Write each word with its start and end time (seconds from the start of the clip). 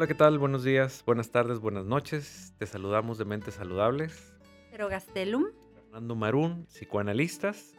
Hola, 0.00 0.08
¿qué 0.08 0.14
tal? 0.14 0.38
Buenos 0.38 0.64
días, 0.64 1.02
buenas 1.04 1.30
tardes, 1.30 1.58
buenas 1.58 1.84
noches. 1.84 2.54
Te 2.56 2.64
saludamos 2.64 3.18
de 3.18 3.26
Mentes 3.26 3.56
Saludables. 3.56 4.34
Pero 4.70 4.88
Gastelum. 4.88 5.48
Fernando 5.74 6.14
Marún, 6.14 6.64
psicoanalistas. 6.70 7.74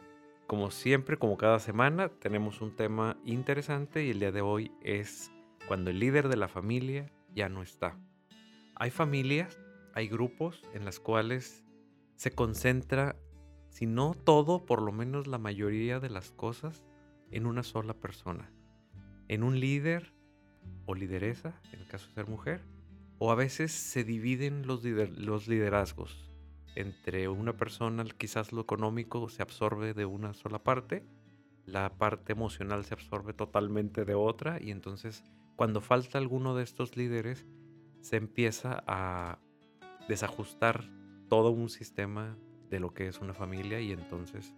Como 0.46 0.70
siempre, 0.70 1.16
como 1.18 1.36
cada 1.36 1.58
semana, 1.58 2.10
tenemos 2.10 2.60
un 2.60 2.76
tema 2.76 3.16
interesante 3.24 4.04
y 4.04 4.10
el 4.10 4.20
día 4.20 4.30
de 4.30 4.40
hoy 4.40 4.70
es 4.82 5.32
cuando 5.66 5.90
el 5.90 5.98
líder 5.98 6.28
de 6.28 6.36
la 6.36 6.46
familia 6.46 7.10
ya 7.34 7.48
no 7.48 7.60
está. 7.60 7.98
Hay 8.76 8.92
familias, 8.92 9.58
hay 9.92 10.06
grupos 10.06 10.62
en 10.74 10.84
las 10.84 11.00
cuales 11.00 11.64
se 12.14 12.30
concentra, 12.30 13.16
si 13.68 13.86
no 13.86 14.14
todo, 14.14 14.64
por 14.64 14.80
lo 14.80 14.92
menos 14.92 15.26
la 15.26 15.38
mayoría 15.38 15.98
de 15.98 16.10
las 16.10 16.30
cosas, 16.30 16.84
en 17.32 17.46
una 17.46 17.64
sola 17.64 17.94
persona. 17.94 18.52
En 19.26 19.42
un 19.42 19.58
líder 19.58 20.12
o 20.86 20.94
lideresa, 20.94 21.60
en 21.72 21.80
el 21.80 21.86
caso 21.86 22.08
de 22.08 22.14
ser 22.14 22.28
mujer, 22.28 22.62
o 23.18 23.30
a 23.30 23.34
veces 23.34 23.72
se 23.72 24.04
dividen 24.04 24.66
los, 24.66 24.84
los 24.84 25.48
liderazgos 25.48 26.28
entre 26.74 27.28
una 27.28 27.56
persona, 27.56 28.04
quizás 28.04 28.52
lo 28.52 28.62
económico 28.62 29.28
se 29.28 29.42
absorbe 29.42 29.94
de 29.94 30.06
una 30.06 30.34
sola 30.34 30.62
parte, 30.62 31.04
la 31.66 31.96
parte 31.96 32.32
emocional 32.32 32.84
se 32.84 32.94
absorbe 32.94 33.32
totalmente 33.32 34.04
de 34.04 34.14
otra 34.14 34.58
y 34.60 34.70
entonces 34.70 35.22
cuando 35.56 35.80
falta 35.80 36.18
alguno 36.18 36.56
de 36.56 36.64
estos 36.64 36.96
líderes 36.96 37.46
se 38.00 38.16
empieza 38.16 38.82
a 38.86 39.38
desajustar 40.08 40.84
todo 41.28 41.50
un 41.50 41.68
sistema 41.68 42.36
de 42.68 42.80
lo 42.80 42.92
que 42.94 43.06
es 43.06 43.20
una 43.20 43.34
familia 43.34 43.80
y 43.80 43.92
entonces 43.92 44.54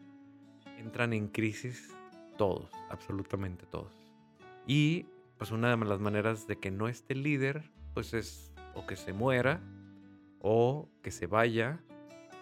entran 0.78 1.12
en 1.12 1.28
crisis 1.28 1.92
todos, 2.38 2.70
absolutamente 2.90 3.66
todos. 3.66 3.92
Y 4.66 5.06
pues 5.44 5.52
una 5.52 5.76
de 5.76 5.84
las 5.84 6.00
maneras 6.00 6.46
de 6.46 6.56
que 6.56 6.70
no 6.70 6.88
esté 6.88 7.14
líder, 7.14 7.70
pues 7.92 8.14
es 8.14 8.50
o 8.74 8.86
que 8.86 8.96
se 8.96 9.12
muera, 9.12 9.60
o 10.40 10.88
que 11.02 11.10
se 11.10 11.26
vaya, 11.26 11.82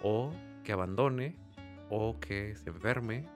o 0.04 0.30
que 0.62 0.70
abandone, 0.70 1.34
o 1.90 2.20
que 2.20 2.54
se 2.54 2.70
enferme. 2.70 3.26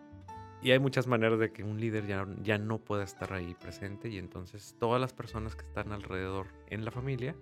Y 0.62 0.70
hay 0.70 0.78
muchas 0.78 1.08
maneras 1.08 1.40
de 1.40 1.50
que 1.50 1.64
un 1.64 1.80
líder 1.80 2.06
ya, 2.06 2.28
ya 2.44 2.58
no 2.58 2.78
pueda 2.78 3.02
estar 3.02 3.32
ahí 3.32 3.54
presente 3.54 4.08
y 4.08 4.18
entonces 4.18 4.76
todas 4.78 5.00
las 5.00 5.12
personas 5.12 5.56
que 5.56 5.66
están 5.66 5.90
alrededor 5.90 6.46
en 6.68 6.84
la 6.84 6.92
familia, 6.92 7.34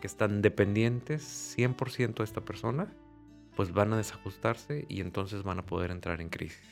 que 0.00 0.06
están 0.06 0.40
dependientes 0.40 1.54
100% 1.58 2.14
de 2.14 2.24
esta 2.24 2.40
persona, 2.46 2.90
pues 3.56 3.72
van 3.72 3.92
a 3.92 3.98
desajustarse 3.98 4.86
y 4.88 5.02
entonces 5.02 5.42
van 5.42 5.58
a 5.58 5.66
poder 5.66 5.90
entrar 5.90 6.22
en 6.22 6.30
crisis. 6.30 6.66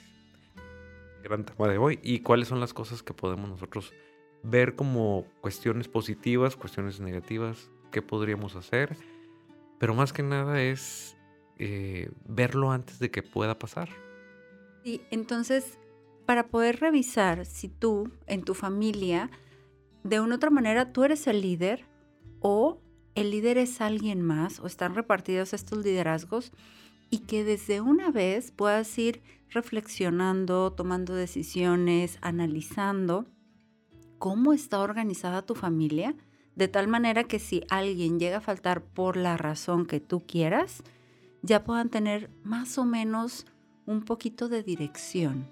Gran 1.23 1.45
tema 1.45 1.69
de 1.69 1.77
hoy. 1.77 1.99
¿Y 2.03 2.21
cuáles 2.21 2.49
son 2.49 2.61
las 2.61 2.73
cosas 2.73 3.03
que 3.03 3.13
podemos 3.13 3.51
nosotros 3.51 3.93
ver 4.49 4.77
como 4.77 5.27
cuestiones 5.41 5.89
positivas, 5.89 6.57
cuestiones 6.57 7.01
negativas, 7.01 7.71
qué 7.91 8.01
podríamos 8.01 8.55
hacer, 8.55 8.97
pero 9.79 9.95
más 9.95 10.13
que 10.13 10.23
nada 10.23 10.63
es 10.63 11.17
eh, 11.59 12.11
verlo 12.29 12.71
antes 12.71 12.99
de 12.99 13.11
que 13.11 13.23
pueda 13.23 13.59
pasar. 13.59 13.89
Sí, 14.85 15.03
entonces, 15.11 15.79
para 16.27 16.49
poder 16.49 16.79
revisar 16.81 17.45
si 17.45 17.69
tú 17.69 18.11
en 18.27 18.43
tu 18.43 18.55
familia, 18.55 19.31
de 20.05 20.21
una 20.21 20.35
u 20.35 20.37
otra 20.37 20.51
manera, 20.51 20.93
tú 20.93 21.03
eres 21.03 21.27
el 21.27 21.43
líder 21.43 21.85
o 22.41 22.81
el 23.17 23.33
líder 23.33 23.59
es 23.59 23.81
alguien 23.81 24.23
más 24.23 24.61
o 24.61 24.67
están 24.67 24.95
repartidos 24.95 25.55
estos 25.55 25.85
liderazgos 25.85 26.53
y 27.11 27.21
que 27.21 27.43
desde 27.43 27.81
una 27.81 28.13
vez 28.13 28.53
puedas 28.53 28.97
ir 28.99 29.23
reflexionando, 29.51 30.73
tomando 30.73 31.15
decisiones, 31.15 32.19
analizando 32.21 33.27
cómo 34.27 34.53
está 34.53 34.81
organizada 34.81 35.43
tu 35.43 35.55
familia, 35.55 36.17
de 36.57 36.67
tal 36.67 36.89
manera 36.89 37.23
que 37.23 37.39
si 37.39 37.63
alguien 37.71 38.19
llega 38.19 38.39
a 38.39 38.41
faltar 38.41 38.83
por 38.83 39.17
la 39.17 39.37
razón 39.37 39.87
que 39.87 40.00
tú 40.00 40.27
quieras, 40.27 40.83
ya 41.43 41.62
puedan 41.62 41.91
tener 41.91 42.28
más 42.43 42.77
o 42.77 42.84
menos 42.84 43.47
un 43.87 44.03
poquito 44.03 44.49
de 44.49 44.65
dirección. 44.65 45.49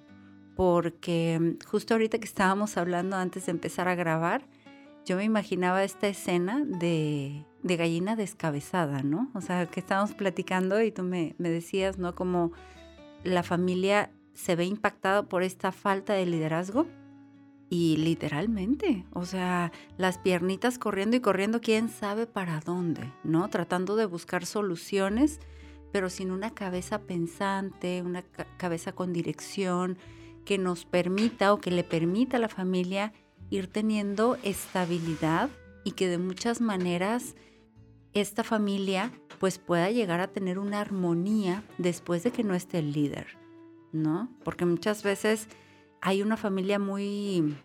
Porque 0.56 1.56
justo 1.64 1.94
ahorita 1.94 2.18
que 2.18 2.24
estábamos 2.24 2.76
hablando 2.76 3.14
antes 3.14 3.46
de 3.46 3.52
empezar 3.52 3.86
a 3.86 3.94
grabar, 3.94 4.44
yo 5.04 5.18
me 5.18 5.22
imaginaba 5.22 5.84
esta 5.84 6.08
escena 6.08 6.64
de, 6.64 7.46
gallina 7.62 8.16
descabezada, 8.16 9.04
¿no? 9.04 9.30
O 9.34 9.40
sea, 9.40 9.66
que 9.66 9.78
estábamos 9.78 10.14
platicando 10.14 10.82
y 10.82 10.90
tú 10.90 11.04
me, 11.04 11.36
me 11.38 11.48
decías, 11.48 11.96
¿no? 11.96 12.16
Como 12.16 12.50
la 13.22 13.44
familia 13.44 14.10
se 14.32 14.56
ve 14.56 14.64
impactada 14.64 15.22
por 15.22 15.44
esta 15.44 15.70
falta 15.70 16.14
de 16.14 16.26
liderazgo 16.26 16.88
y 17.70 17.96
literalmente, 17.96 19.04
o 19.12 19.24
sea, 19.24 19.72
las 19.96 20.18
piernitas 20.18 20.78
corriendo 20.78 21.16
y 21.16 21.20
corriendo, 21.20 21.60
quién 21.60 21.88
sabe 21.88 22.26
para 22.26 22.60
dónde, 22.60 23.12
¿no? 23.24 23.48
Tratando 23.48 23.96
de 23.96 24.06
buscar 24.06 24.46
soluciones, 24.46 25.40
pero 25.92 26.10
sin 26.10 26.30
una 26.30 26.54
cabeza 26.54 27.00
pensante, 27.02 28.02
una 28.02 28.22
cabeza 28.56 28.92
con 28.92 29.12
dirección 29.12 29.98
que 30.44 30.58
nos 30.58 30.84
permita 30.84 31.52
o 31.52 31.58
que 31.58 31.70
le 31.70 31.84
permita 31.84 32.36
a 32.36 32.40
la 32.40 32.48
familia 32.48 33.12
ir 33.50 33.66
teniendo 33.68 34.36
estabilidad 34.42 35.50
y 35.84 35.92
que 35.92 36.08
de 36.08 36.18
muchas 36.18 36.60
maneras 36.60 37.34
esta 38.12 38.44
familia 38.44 39.12
pues 39.38 39.58
pueda 39.58 39.90
llegar 39.90 40.20
a 40.20 40.28
tener 40.28 40.58
una 40.58 40.80
armonía 40.80 41.62
después 41.78 42.22
de 42.22 42.30
que 42.30 42.44
no 42.44 42.54
esté 42.54 42.78
el 42.78 42.92
líder, 42.92 43.38
¿no? 43.92 44.30
Porque 44.44 44.64
muchas 44.64 45.02
veces 45.02 45.48
hay 46.04 46.20
una 46.20 46.36
familia 46.36 46.78
muy, 46.78 47.56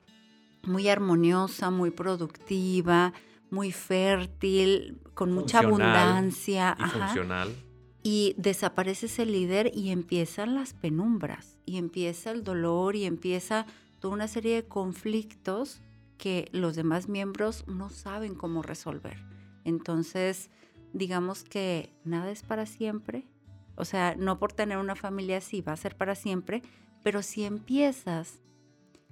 muy 0.64 0.88
armoniosa, 0.88 1.70
muy 1.72 1.92
productiva, 1.92 3.12
muy 3.52 3.74
fértil, 3.74 5.02
con 5.14 5.34
mucha 5.34 5.60
abundancia. 5.60 6.78
Y 6.80 6.90
funcional. 6.90 7.54
Y 8.02 8.36
desaparece 8.38 9.08
ese 9.08 9.26
líder 9.26 9.72
y 9.76 9.90
empiezan 9.90 10.56
las 10.56 10.74
penumbras, 10.74 11.58
y 11.66 11.78
empieza 11.78 12.32
el 12.32 12.46
dolor, 12.46 12.96
y 12.96 13.04
empieza 13.04 13.66
toda 14.00 14.14
una 14.14 14.30
serie 14.30 14.56
de 14.56 14.66
conflictos 14.66 15.82
que 16.18 16.48
los 16.54 16.78
demás 16.78 17.10
miembros 17.10 17.66
no 17.68 17.90
saben 17.90 18.36
cómo 18.36 18.62
resolver. 18.62 19.18
Entonces, 19.66 20.50
digamos 20.94 21.44
que 21.44 21.94
nada 22.06 22.32
es 22.32 22.44
para 22.44 22.66
siempre. 22.66 23.28
O 23.76 23.84
sea, 23.84 24.16
no 24.18 24.40
por 24.40 24.54
tener 24.54 24.78
una 24.78 24.96
familia 24.96 25.40
así 25.40 25.60
va 25.60 25.74
a 25.74 25.78
ser 25.78 25.98
para 25.98 26.16
siempre, 26.16 26.62
pero 27.04 27.22
si 27.22 27.44
empiezas 27.44 28.40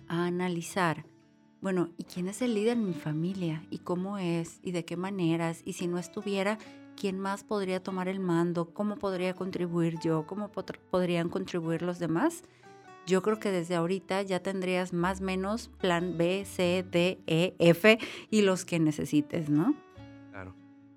a 0.08 0.26
analizar, 0.26 1.06
bueno, 1.62 1.90
¿y 1.98 2.04
quién 2.04 2.28
es 2.28 2.42
el 2.42 2.54
líder 2.54 2.78
en 2.78 2.88
mi 2.88 2.94
familia? 2.94 3.64
¿Y 3.70 3.80
cómo 3.80 4.18
es? 4.18 4.60
¿Y 4.64 4.72
de 4.72 4.86
qué 4.86 4.96
maneras? 4.96 5.62
Y 5.66 5.74
si 5.74 5.88
no 5.88 5.98
estuviera, 5.98 6.60
¿quién 6.96 7.20
más 7.20 7.44
podría 7.44 7.82
tomar 7.82 8.08
el 8.08 8.20
mando? 8.20 8.74
¿Cómo 8.74 8.98
podría 8.98 9.34
contribuir 9.34 10.00
yo? 10.00 10.26
¿Cómo 10.28 10.52
podrían 10.52 11.30
contribuir 11.30 11.82
los 11.82 12.00
demás? 12.00 12.44
Yo 13.08 13.22
creo 13.22 13.40
que 13.40 13.52
desde 13.52 13.76
ahorita 13.76 14.22
ya 14.22 14.42
tendrías 14.42 14.92
más 14.94 15.22
o 15.22 15.24
menos 15.24 15.70
plan 15.80 16.18
B, 16.18 16.44
C, 16.46 16.86
D, 16.90 17.20
E, 17.26 17.56
F 17.58 17.98
y 18.30 18.42
los 18.42 18.66
que 18.66 18.80
necesites, 18.80 19.50
¿no? 19.50 19.76
Claro. 20.32 20.54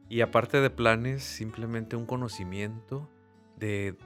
Y 0.09 0.21
aparte 0.21 0.61
de 0.61 0.71
planes, 0.71 1.23
simplemente 1.23 1.95
un 1.95 2.07
conocimiento 2.07 3.09
de 3.57 3.97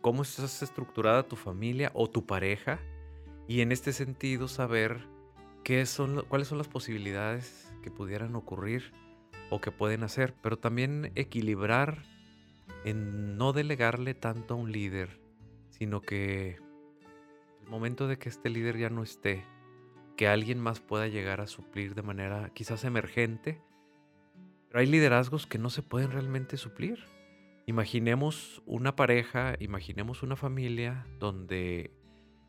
cómo 0.00 0.22
estás 0.22 0.62
estructurada 0.62 1.28
tu 1.28 1.36
familia 1.36 1.90
o 1.94 2.08
tu 2.08 2.26
pareja 2.26 2.80
y 3.46 3.60
en 3.60 3.72
este 3.72 3.92
sentido 3.92 4.48
saber 4.48 5.06
qué 5.64 5.86
son, 5.86 6.24
cuáles 6.28 6.48
son 6.48 6.58
las 6.58 6.68
posibilidades 6.68 7.72
que 7.82 7.90
pudieran 7.90 8.36
ocurrir 8.36 8.92
o 9.50 9.60
que 9.60 9.72
pueden 9.72 10.02
hacer, 10.02 10.34
pero 10.42 10.58
también 10.58 11.12
equilibrar 11.14 12.04
en 12.84 13.36
no 13.36 13.52
delegarle 13.52 14.14
tanto 14.14 14.54
a 14.54 14.56
un 14.56 14.72
líder, 14.72 15.20
sino 15.70 16.00
que 16.00 16.58
el 17.62 17.68
momento 17.68 18.06
de 18.06 18.18
que 18.18 18.28
este 18.28 18.50
líder 18.50 18.78
ya 18.78 18.90
no 18.90 19.02
esté, 19.02 19.44
que 20.16 20.28
alguien 20.28 20.58
más 20.58 20.80
pueda 20.80 21.06
llegar 21.06 21.40
a 21.40 21.46
suplir 21.46 21.94
de 21.94 22.02
manera 22.02 22.50
quizás 22.54 22.84
emergente, 22.84 23.60
pero 24.68 24.80
hay 24.80 24.86
liderazgos 24.86 25.46
que 25.46 25.58
no 25.58 25.70
se 25.70 25.82
pueden 25.82 26.10
realmente 26.10 26.56
suplir. 26.56 27.04
Imaginemos 27.68 28.62
una 28.64 28.96
pareja, 28.96 29.54
imaginemos 29.60 30.22
una 30.22 30.36
familia 30.36 31.06
donde 31.18 31.92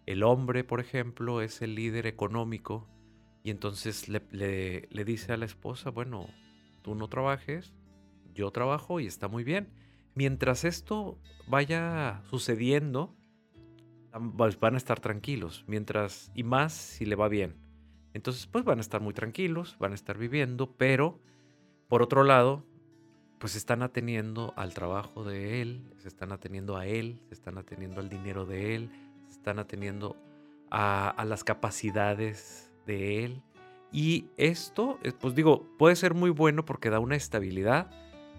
el 0.06 0.24
hombre, 0.24 0.64
por 0.64 0.80
ejemplo, 0.80 1.42
es 1.42 1.62
el 1.62 1.76
líder 1.76 2.08
económico 2.08 2.88
y 3.44 3.50
entonces 3.52 4.08
le, 4.08 4.88
dice 5.06 5.34
a 5.34 5.38
la 5.38 5.44
esposa, 5.44 5.90
bueno, 5.90 6.30
tú 6.84 6.96
no 6.96 7.10
trabajes, 7.10 7.74
yo 8.34 8.52
trabajo 8.52 9.02
y 9.02 9.08
está 9.08 9.28
muy 9.28 9.44
bien. 9.44 9.74
Mientras 10.16 10.64
esto 10.64 11.20
vaya 11.50 12.22
sucediendo, 12.30 13.14
pues, 14.38 14.58
van 14.58 14.76
a 14.76 14.78
estar 14.78 15.02
tranquilos, 15.02 15.66
mientras 15.68 16.32
y 16.34 16.44
más 16.44 16.72
si 16.72 17.06
le 17.06 17.18
va 17.18 17.28
bien. 17.28 17.58
Entonces, 18.14 18.48
pues 18.48 18.64
van 18.64 18.78
a 18.78 18.82
estar 18.82 19.02
muy 19.02 19.14
tranquilos, 19.14 19.76
van 19.80 19.92
a 19.92 19.96
estar 19.96 20.18
viviendo, 20.18 20.78
pero 20.78 21.20
por 21.90 22.04
otro 22.04 22.24
lado, 22.24 22.64
pues 23.40 23.54
se 23.54 23.58
están 23.58 23.82
ateniendo 23.82 24.54
al 24.58 24.74
trabajo 24.74 25.24
de 25.24 25.62
él, 25.62 25.82
se 25.98 26.10
están 26.10 26.32
ateniendo 26.32 26.78
a 26.78 26.86
él, 26.86 27.22
se 27.30 27.34
están 27.34 27.58
ateniendo 27.58 28.02
al 28.02 28.10
dinero 28.10 28.46
de 28.46 28.76
él, 28.76 28.90
se 29.28 29.36
están 29.36 29.60
ateniendo 29.60 30.18
a, 30.70 31.24
las 31.26 31.44
capacidades 31.44 32.70
de 32.86 33.24
él. 33.24 33.42
Y 33.92 34.28
esto, 34.38 35.00
eh, 35.04 35.14
pues 35.18 35.34
digo, 35.36 35.66
puede 35.78 35.96
ser 35.96 36.14
muy 36.14 36.30
bueno 36.30 36.66
porque 36.66 36.90
da 36.90 37.00
una 37.00 37.16
estabilidad, 37.16 37.90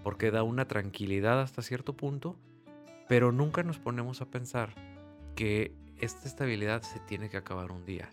porque 0.03 0.31
da 0.31 0.43
una 0.43 0.67
tranquilidad 0.67 1.41
hasta 1.41 1.63
cierto 1.63 1.97
punto, 1.97 2.37
pero 3.09 3.31
nunca 3.31 3.63
nos 3.63 3.79
ponemos 3.79 4.21
a 4.21 4.29
pensar 4.29 4.75
que 5.35 5.73
esta 5.99 6.27
estabilidad 6.27 6.83
se 6.83 6.99
tiene 6.99 7.29
que 7.29 7.37
acabar 7.37 7.71
un 7.71 7.85
día. 7.85 8.09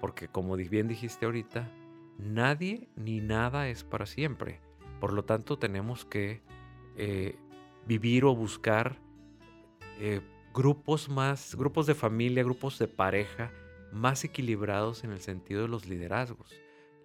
Porque 0.00 0.28
como 0.28 0.54
bien 0.56 0.86
dijiste 0.86 1.24
ahorita, 1.24 1.68
nadie 2.18 2.88
ni 2.94 3.20
nada 3.20 3.68
es 3.68 3.84
para 3.84 4.04
siempre. 4.04 4.60
Por 5.00 5.12
lo 5.12 5.24
tanto, 5.24 5.58
tenemos 5.58 6.04
que 6.04 6.42
eh, 6.96 7.36
vivir 7.86 8.24
o 8.24 8.34
buscar 8.34 8.98
eh, 9.98 10.20
grupos 10.54 11.08
más, 11.08 11.54
grupos 11.54 11.86
de 11.86 11.94
familia, 11.94 12.42
grupos 12.42 12.78
de 12.78 12.88
pareja 12.88 13.52
más 13.92 14.24
equilibrados 14.24 15.04
en 15.04 15.12
el 15.12 15.20
sentido 15.20 15.62
de 15.62 15.68
los 15.68 15.86
liderazgos. 15.86 16.54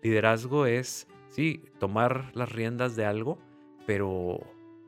Liderazgo 0.01 0.65
es, 0.65 1.07
sí, 1.29 1.63
tomar 1.79 2.31
las 2.33 2.51
riendas 2.51 2.95
de 2.95 3.05
algo, 3.05 3.37
pero, 3.85 4.39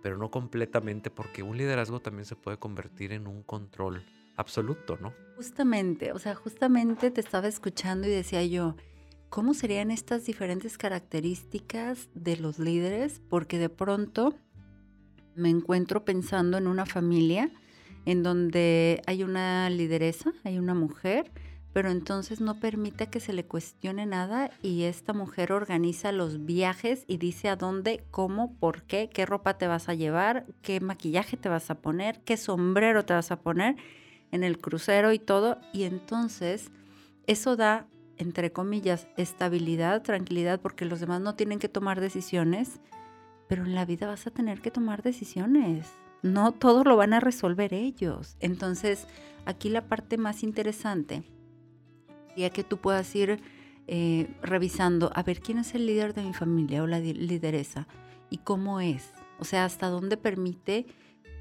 pero 0.02 0.18
no 0.18 0.32
completamente, 0.32 1.10
porque 1.10 1.44
un 1.44 1.58
liderazgo 1.58 2.00
también 2.00 2.26
se 2.26 2.36
puede 2.36 2.58
convertir 2.58 3.12
en 3.14 3.28
un 3.28 3.44
control 3.44 4.04
absoluto, 4.38 4.98
¿no? 5.00 5.14
Justamente, 5.36 6.12
o 6.12 6.20
sea, 6.20 6.36
justamente 6.36 7.12
te 7.12 7.22
estaba 7.22 7.48
escuchando 7.48 8.08
y 8.08 8.12
decía 8.12 8.44
yo, 8.46 8.76
¿cómo 9.34 9.56
serían 9.56 9.90
estas 9.90 10.26
diferentes 10.26 10.78
características 10.78 12.08
de 12.14 12.38
los 12.38 12.60
líderes? 12.60 13.20
Porque 13.30 13.58
de 13.58 13.68
pronto 13.68 14.36
me 15.34 15.50
encuentro 15.50 16.06
pensando 16.06 16.56
en 16.60 16.68
una 16.68 16.86
familia 16.86 17.50
en 18.06 18.22
donde 18.22 19.02
hay 19.08 19.24
una 19.24 19.72
lideresa, 19.72 20.34
hay 20.44 20.60
una 20.60 20.76
mujer, 20.76 21.32
pero 21.74 21.90
entonces 21.90 22.42
no 22.42 22.60
permite 22.60 23.08
que 23.08 23.20
se 23.20 23.34
le 23.34 23.44
cuestione 23.44 24.06
nada 24.06 24.52
y 24.62 24.84
esta 24.84 25.14
mujer 25.14 25.52
organiza 25.52 26.12
los 26.12 26.46
viajes 26.46 27.04
y 27.08 27.18
dice 27.18 27.50
a 27.50 27.56
dónde, 27.56 28.06
cómo, 28.12 28.54
por 28.60 28.84
qué, 28.84 29.10
qué 29.12 29.26
ropa 29.26 29.58
te 29.58 29.66
vas 29.66 29.90
a 29.90 29.96
llevar, 29.96 30.46
qué 30.62 30.80
maquillaje 30.80 31.38
te 31.38 31.50
vas 31.50 31.72
a 31.72 31.82
poner, 31.82 32.20
qué 32.24 32.38
sombrero 32.38 33.04
te 33.04 33.16
vas 33.16 33.32
a 33.32 33.42
poner 33.42 33.78
en 34.32 34.44
el 34.44 34.60
crucero 34.60 35.12
y 35.12 35.18
todo. 35.18 35.58
Y 35.74 35.86
entonces 35.86 36.70
eso 37.26 37.56
da, 37.56 37.88
entre 38.18 38.52
comillas, 38.52 39.08
estabilidad, 39.18 40.02
tranquilidad, 40.02 40.60
porque 40.62 40.86
los 40.86 41.00
demás 41.00 41.22
no 41.22 41.36
tienen 41.36 41.60
que 41.60 41.70
tomar 41.70 42.02
decisiones, 42.02 42.80
pero 43.48 43.66
en 43.66 43.76
la 43.76 43.86
vida 43.86 44.08
vas 44.08 44.28
a 44.28 44.32
tener 44.32 44.62
que 44.62 44.72
tomar 44.72 45.04
decisiones. 45.04 45.88
No 46.22 46.52
todo 46.52 46.84
lo 46.84 46.96
van 46.96 47.14
a 47.14 47.20
resolver 47.20 47.74
ellos. 47.74 48.38
Entonces, 48.40 49.08
aquí 49.46 49.70
la 49.70 49.88
parte 49.88 50.18
más 50.18 50.44
interesante 50.44 51.24
sería 52.30 52.50
que 52.50 52.64
tú 52.64 52.78
puedas 52.78 53.14
ir 53.16 53.42
eh, 53.88 54.34
revisando, 54.42 55.12
a 55.14 55.24
ver, 55.24 55.42
¿quién 55.42 55.58
es 55.58 55.76
el 55.76 55.86
líder 55.86 56.14
de 56.14 56.24
mi 56.24 56.34
familia 56.34 56.84
o 56.84 56.88
la 56.88 57.00
lideresa? 57.00 57.88
¿Y 58.30 58.38
cómo 58.38 58.80
es? 58.80 59.12
O 59.40 59.44
sea, 59.44 59.66
hasta 59.66 59.90
dónde 59.90 60.16
permite 60.16 60.86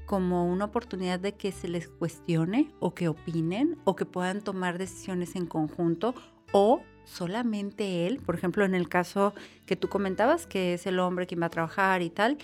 como 0.05 0.45
una 0.45 0.65
oportunidad 0.65 1.19
de 1.19 1.35
que 1.35 1.51
se 1.51 1.67
les 1.67 1.87
cuestione 1.87 2.71
o 2.79 2.93
que 2.93 3.07
opinen 3.07 3.77
o 3.85 3.95
que 3.95 4.05
puedan 4.05 4.41
tomar 4.41 4.77
decisiones 4.77 5.35
en 5.35 5.45
conjunto 5.45 6.13
o 6.53 6.81
solamente 7.03 8.07
él, 8.07 8.21
por 8.25 8.35
ejemplo, 8.35 8.63
en 8.63 8.75
el 8.75 8.87
caso 8.87 9.33
que 9.65 9.75
tú 9.75 9.89
comentabas, 9.89 10.47
que 10.47 10.73
es 10.73 10.87
el 10.87 10.99
hombre 10.99 11.27
quien 11.27 11.41
va 11.41 11.47
a 11.47 11.49
trabajar 11.49 12.01
y 12.01 12.09
tal, 12.09 12.37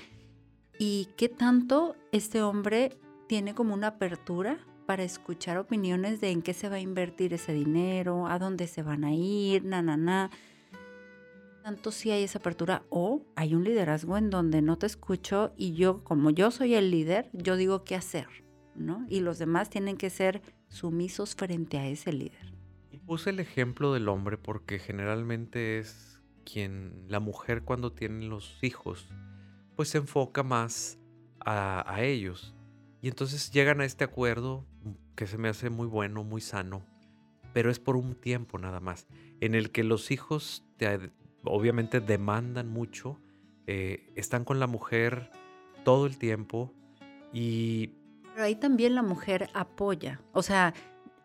y 0.77 1.07
qué 1.15 1.29
tanto 1.29 1.95
este 2.11 2.41
hombre 2.41 2.97
tiene 3.27 3.56
como 3.56 3.73
una 3.73 3.88
apertura 3.88 4.59
para 4.85 5.03
escuchar 5.03 5.57
opiniones 5.57 6.19
de 6.19 6.31
en 6.31 6.41
qué 6.41 6.53
se 6.53 6.67
va 6.67 6.77
a 6.77 6.79
invertir 6.79 7.33
ese 7.33 7.53
dinero, 7.53 8.27
a 8.27 8.39
dónde 8.39 8.67
se 8.67 8.81
van 8.81 9.06
a 9.06 9.13
ir, 9.13 9.63
na, 9.63 9.81
na, 9.81 9.95
na 9.95 10.29
tanto 11.62 11.91
si 11.91 12.09
hay 12.09 12.23
esa 12.23 12.39
apertura 12.39 12.83
o 12.89 13.21
hay 13.35 13.53
un 13.53 13.63
liderazgo 13.63 14.17
en 14.17 14.31
donde 14.31 14.62
no 14.62 14.77
te 14.77 14.88
escucho 14.88 15.53
y 15.57 15.73
yo, 15.73 16.03
como 16.03 16.31
yo 16.31 16.50
soy 16.50 16.73
el 16.73 16.89
líder, 16.89 17.29
yo 17.33 17.57
digo 17.57 17.83
qué 17.83 17.95
hacer, 17.95 18.27
¿no? 18.75 19.05
Y 19.07 19.19
los 19.19 19.38
demás 19.38 19.69
tienen 19.69 19.97
que 19.97 20.09
ser 20.09 20.41
sumisos 20.67 21.35
frente 21.35 21.77
a 21.77 21.88
ese 21.88 22.12
líder. 22.12 22.58
Puse 23.09 23.31
el 23.31 23.39
ejemplo 23.39 23.91
del 23.91 24.07
hombre 24.07 24.38
porque 24.38 24.77
generalmente 24.77 25.79
es 25.79 26.21
quien, 26.45 27.06
la 27.07 27.19
mujer 27.19 27.63
cuando 27.63 27.91
tiene 27.91 28.27
los 28.27 28.59
hijos, 28.61 29.09
pues 29.75 29.89
se 29.89 29.97
enfoca 29.97 30.44
más 30.44 31.00
a, 31.39 31.91
a 31.91 32.03
ellos. 32.03 32.53
Y 33.01 33.07
entonces 33.07 33.50
llegan 33.50 33.81
a 33.81 33.85
este 33.85 34.03
acuerdo 34.03 34.63
que 35.15 35.25
se 35.25 35.39
me 35.39 35.50
hace 35.50 35.71
muy 35.71 35.88
bueno, 35.88 36.23
muy 36.23 36.39
sano, 36.39 36.85
pero 37.51 37.71
es 37.71 37.79
por 37.79 37.95
un 37.95 38.13
tiempo 38.13 38.59
nada 38.59 38.79
más, 38.79 39.07
en 39.41 39.55
el 39.55 39.71
que 39.71 39.83
los 39.83 40.12
hijos 40.12 40.63
te, 40.77 41.12
obviamente 41.44 42.01
demandan 42.01 42.69
mucho, 42.69 43.19
eh, 43.65 44.13
están 44.15 44.45
con 44.45 44.59
la 44.59 44.67
mujer 44.67 45.31
todo 45.83 46.05
el 46.05 46.19
tiempo 46.19 46.75
y... 47.33 47.88
Pero 48.35 48.44
ahí 48.44 48.55
también 48.55 48.94
la 48.94 49.01
mujer 49.01 49.50
apoya, 49.55 50.21
o 50.31 50.44
sea, 50.44 50.75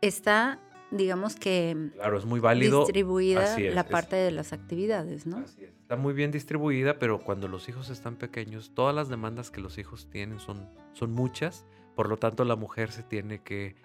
está, 0.01 0.61
digamos 0.97 1.37
que... 1.37 1.91
Claro, 1.95 2.19
es 2.19 2.25
muy 2.25 2.41
válido. 2.41 2.81
Distribuida 2.81 3.59
la 3.59 3.85
parte 3.87 4.17
de 4.17 4.31
las 4.31 4.53
actividades, 4.53 5.27
¿no? 5.27 5.39
Así 5.39 5.65
es. 5.65 5.71
Está 5.71 5.97
muy 5.97 6.15
bien 6.15 6.31
distribuida, 6.31 6.99
pero 6.99 7.21
cuando 7.21 7.49
los 7.49 7.69
hijos 7.69 7.91
están 7.91 8.17
pequeños, 8.17 8.73
todas 8.75 8.95
las 8.95 9.09
demandas 9.09 9.51
que 9.51 9.61
los 9.61 9.79
hijos 9.79 10.09
tienen 10.11 10.41
son, 10.41 10.69
son 10.93 11.13
muchas, 11.13 11.67
por 11.95 12.09
lo 12.09 12.17
tanto 12.17 12.45
la 12.45 12.57
mujer 12.57 12.91
se 12.91 13.03
tiene 13.03 13.43
que 13.43 13.77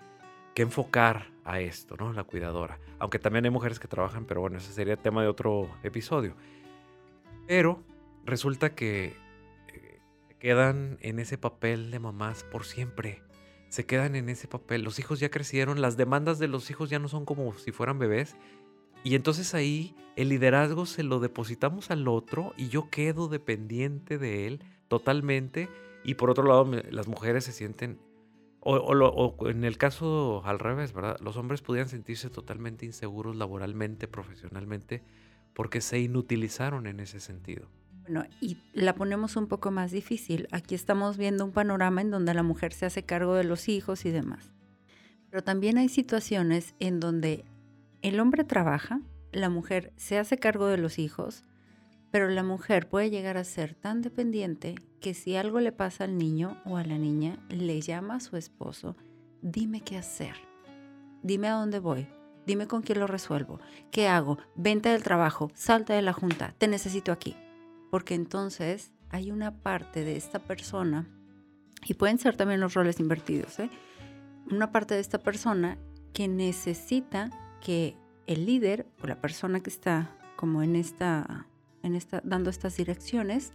que 0.54 0.64
enfocar 0.64 1.32
a 1.46 1.60
esto, 1.62 1.96
¿no? 1.98 2.14
La 2.14 2.24
cuidadora. 2.24 2.80
Aunque 3.00 3.20
también 3.20 3.46
hay 3.46 3.52
mujeres 3.52 3.80
que 3.80 3.88
trabajan, 3.88 4.26
pero 4.26 4.42
bueno, 4.42 4.58
ese 4.58 4.74
sería 4.74 4.98
tema 4.98 5.22
de 5.22 5.28
otro 5.28 5.70
episodio. 5.84 6.36
Pero 7.48 7.84
resulta 8.26 8.76
que 8.76 9.16
eh, 9.74 10.00
quedan 10.40 10.98
en 11.02 11.20
ese 11.20 11.38
papel 11.38 11.92
de 11.92 12.00
mamás 12.00 12.44
por 12.44 12.66
siempre. 12.66 13.22
Se 13.70 13.86
quedan 13.86 14.16
en 14.16 14.30
ese 14.30 14.48
papel. 14.48 14.84
Los 14.84 15.00
hijos 15.00 15.20
ya 15.20 15.30
crecieron, 15.30 15.82
las 15.82 15.98
demandas 15.98 16.40
de 16.40 16.48
los 16.48 16.70
hijos 16.70 16.90
ya 16.90 17.00
no 17.00 17.08
son 17.08 17.26
como 17.26 17.54
si 17.58 17.72
fueran 17.72 18.00
bebés. 18.00 18.36
Y 19.04 19.16
entonces 19.16 19.54
ahí 19.54 19.96
el 20.16 20.30
liderazgo 20.30 20.86
se 20.86 21.04
lo 21.04 21.20
depositamos 21.20 21.92
al 21.92 22.08
otro 22.08 22.54
y 22.58 22.68
yo 22.70 22.90
quedo 22.90 23.28
dependiente 23.28 24.18
de 24.18 24.48
él 24.48 24.64
totalmente. 24.88 25.70
Y 26.04 26.16
por 26.16 26.30
otro 26.30 26.44
lado, 26.44 26.70
las 26.92 27.08
mujeres 27.08 27.46
se 27.46 27.52
sienten 27.52 28.00
o, 28.62 29.48
en 29.48 29.64
el 29.64 29.78
caso 29.78 30.42
al 30.46 30.60
revés, 30.60 30.94
¿verdad? 30.94 31.18
Los 31.22 31.38
hombres 31.38 31.62
podían 31.62 31.88
sentirse 31.88 32.30
totalmente 32.30 32.86
inseguros 32.86 33.36
laboralmente, 33.36 34.08
profesionalmente, 34.08 35.02
porque 35.54 35.82
se 35.82 36.00
inutilizaron 36.00 36.88
en 36.88 37.00
ese 37.00 37.20
sentido. 37.20 37.70
Bueno, 38.10 38.28
y 38.42 38.58
la 38.74 38.96
ponemos 38.96 39.36
un 39.36 39.46
poco 39.46 39.70
más 39.70 39.92
difícil. 39.92 40.48
Aquí 40.52 40.74
estamos 40.74 41.16
viendo 41.16 41.46
un 41.46 41.52
panorama 41.52 42.02
en 42.02 42.10
donde 42.10 42.34
la 42.34 42.42
mujer 42.42 42.74
se 42.74 42.88
hace 42.88 43.04
cargo 43.04 43.36
de 43.36 43.44
los 43.44 43.70
hijos 43.70 44.04
y 44.04 44.10
demás. 44.10 44.52
Pero 45.30 45.44
también 45.44 45.78
hay 45.78 45.90
situaciones 45.90 46.74
en 46.80 47.00
donde 47.00 47.46
el 48.02 48.20
hombre 48.20 48.44
trabaja, 48.46 49.00
la 49.32 49.50
mujer 49.50 49.94
se 49.96 50.18
hace 50.18 50.40
cargo 50.40 50.66
de 50.66 50.80
los 50.80 50.98
hijos, 50.98 51.44
pero 52.10 52.30
la 52.30 52.42
mujer 52.42 52.90
puede 52.90 53.12
llegar 53.12 53.38
a 53.38 53.44
ser 53.44 53.76
tan 53.76 54.02
dependiente 54.02 54.74
que 55.02 55.14
si 55.14 55.36
algo 55.36 55.60
le 55.60 55.72
pasa 55.72 56.06
al 56.06 56.18
niño 56.18 56.58
o 56.66 56.78
a 56.78 56.84
la 56.84 56.98
niña, 56.98 57.38
le 57.50 57.80
llama 57.80 58.16
a 58.16 58.22
su 58.22 58.38
esposo, 58.38 58.96
dime 59.44 59.82
qué 59.82 60.00
hacer, 60.00 60.34
dime 61.22 61.48
a 61.48 61.54
dónde 61.54 61.78
voy, 61.78 62.08
dime 62.48 62.66
con 62.66 62.82
quién 62.82 63.02
lo 63.02 63.06
resuelvo, 63.06 63.60
qué 63.92 64.08
hago, 64.08 64.40
vente 64.56 64.90
del 64.90 65.04
trabajo, 65.04 65.52
salta 65.54 65.94
de 65.94 66.02
la 66.02 66.14
junta, 66.14 66.56
te 66.58 66.68
necesito 66.68 67.12
aquí. 67.12 67.36
Porque 67.90 68.16
entonces 68.16 68.92
hay 69.10 69.32
una 69.32 69.62
parte 69.62 70.04
de 70.04 70.16
esta 70.16 70.40
persona, 70.40 71.08
y 71.86 71.94
pueden 71.94 72.18
ser 72.18 72.36
también 72.36 72.60
los 72.60 72.74
roles 72.74 73.00
invertidos, 73.00 73.60
¿eh? 73.60 73.70
una 74.52 74.72
parte 74.72 74.96
de 74.96 75.00
esta 75.00 75.20
persona 75.20 75.78
que 76.14 76.28
necesita 76.28 77.30
que 77.62 77.96
el 78.28 78.46
líder 78.46 78.86
o 79.02 79.08
la 79.08 79.22
persona 79.22 79.62
que 79.62 79.70
está 79.70 80.16
como 80.36 80.62
en 80.62 80.76
esta 80.76 81.48
en 81.84 81.96
esta, 81.96 82.22
dando 82.24 82.50
estas 82.50 82.78
direcciones, 82.78 83.54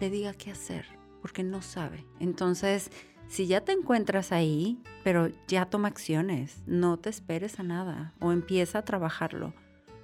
le 0.00 0.10
diga 0.10 0.32
qué 0.34 0.50
hacer, 0.50 0.86
porque 1.22 1.42
no 1.42 1.62
sabe. 1.62 2.04
Entonces, 2.18 2.90
si 3.28 3.46
ya 3.46 3.60
te 3.60 3.72
encuentras 3.72 4.32
ahí, 4.32 4.82
pero 5.04 5.30
ya 5.46 5.66
toma 5.66 5.88
acciones, 5.88 6.62
no 6.66 6.98
te 6.98 7.10
esperes 7.10 7.60
a 7.60 7.62
nada 7.62 8.14
o 8.20 8.32
empieza 8.32 8.78
a 8.78 8.84
trabajarlo. 8.84 9.54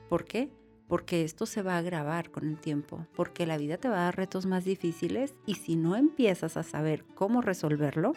¿Por 0.09 0.25
qué? 0.25 0.51
Porque 0.89 1.25
esto 1.25 1.47
se 1.47 1.63
va 1.63 1.75
a 1.75 1.79
agravar 1.79 2.31
con 2.31 2.49
el 2.49 2.59
tiempo, 2.59 3.07
porque 3.15 3.47
la 3.47 3.59
vida 3.59 3.77
te 3.77 3.89
va 3.89 3.97
a 3.97 4.05
dar 4.05 4.17
retos 4.17 4.47
más 4.47 4.65
difíciles 4.65 5.35
y 5.45 5.55
si 5.55 5.77
no 5.77 5.97
empiezas 5.97 6.57
a 6.57 6.63
saber 6.63 7.05
cómo 7.15 7.43
resolverlo, 7.43 8.13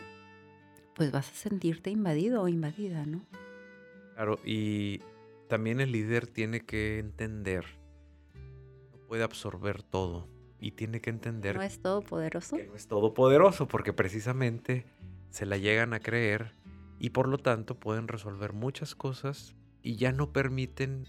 pues 0.95 1.11
vas 1.11 1.31
a 1.31 1.35
sentirte 1.35 1.89
invadido 1.89 2.43
o 2.43 2.47
invadida, 2.47 3.05
¿no? 3.05 3.25
Claro, 4.13 4.39
y 4.45 4.99
también 5.47 5.79
el 5.79 5.91
líder 5.91 6.27
tiene 6.27 6.59
que 6.59 6.99
entender 6.99 7.79
puede 9.09 9.23
absorber 9.23 9.81
todo 9.81 10.27
y 10.59 10.71
tiene 10.71 11.01
que 11.01 11.09
entender... 11.09 11.55
No 11.55 11.63
es 11.63 11.81
todopoderoso. 11.81 12.57
Que 12.57 12.67
no 12.67 12.75
es 12.75 12.87
todopoderoso 12.87 13.67
porque 13.67 13.91
precisamente 13.91 14.85
se 15.31 15.47
la 15.47 15.57
llegan 15.57 15.93
a 15.93 15.99
creer 15.99 16.53
y 16.99 17.09
por 17.09 17.27
lo 17.27 17.39
tanto 17.39 17.79
pueden 17.79 18.07
resolver 18.07 18.53
muchas 18.53 18.93
cosas 18.93 19.55
y 19.81 19.95
ya 19.95 20.11
no 20.11 20.31
permiten 20.31 21.07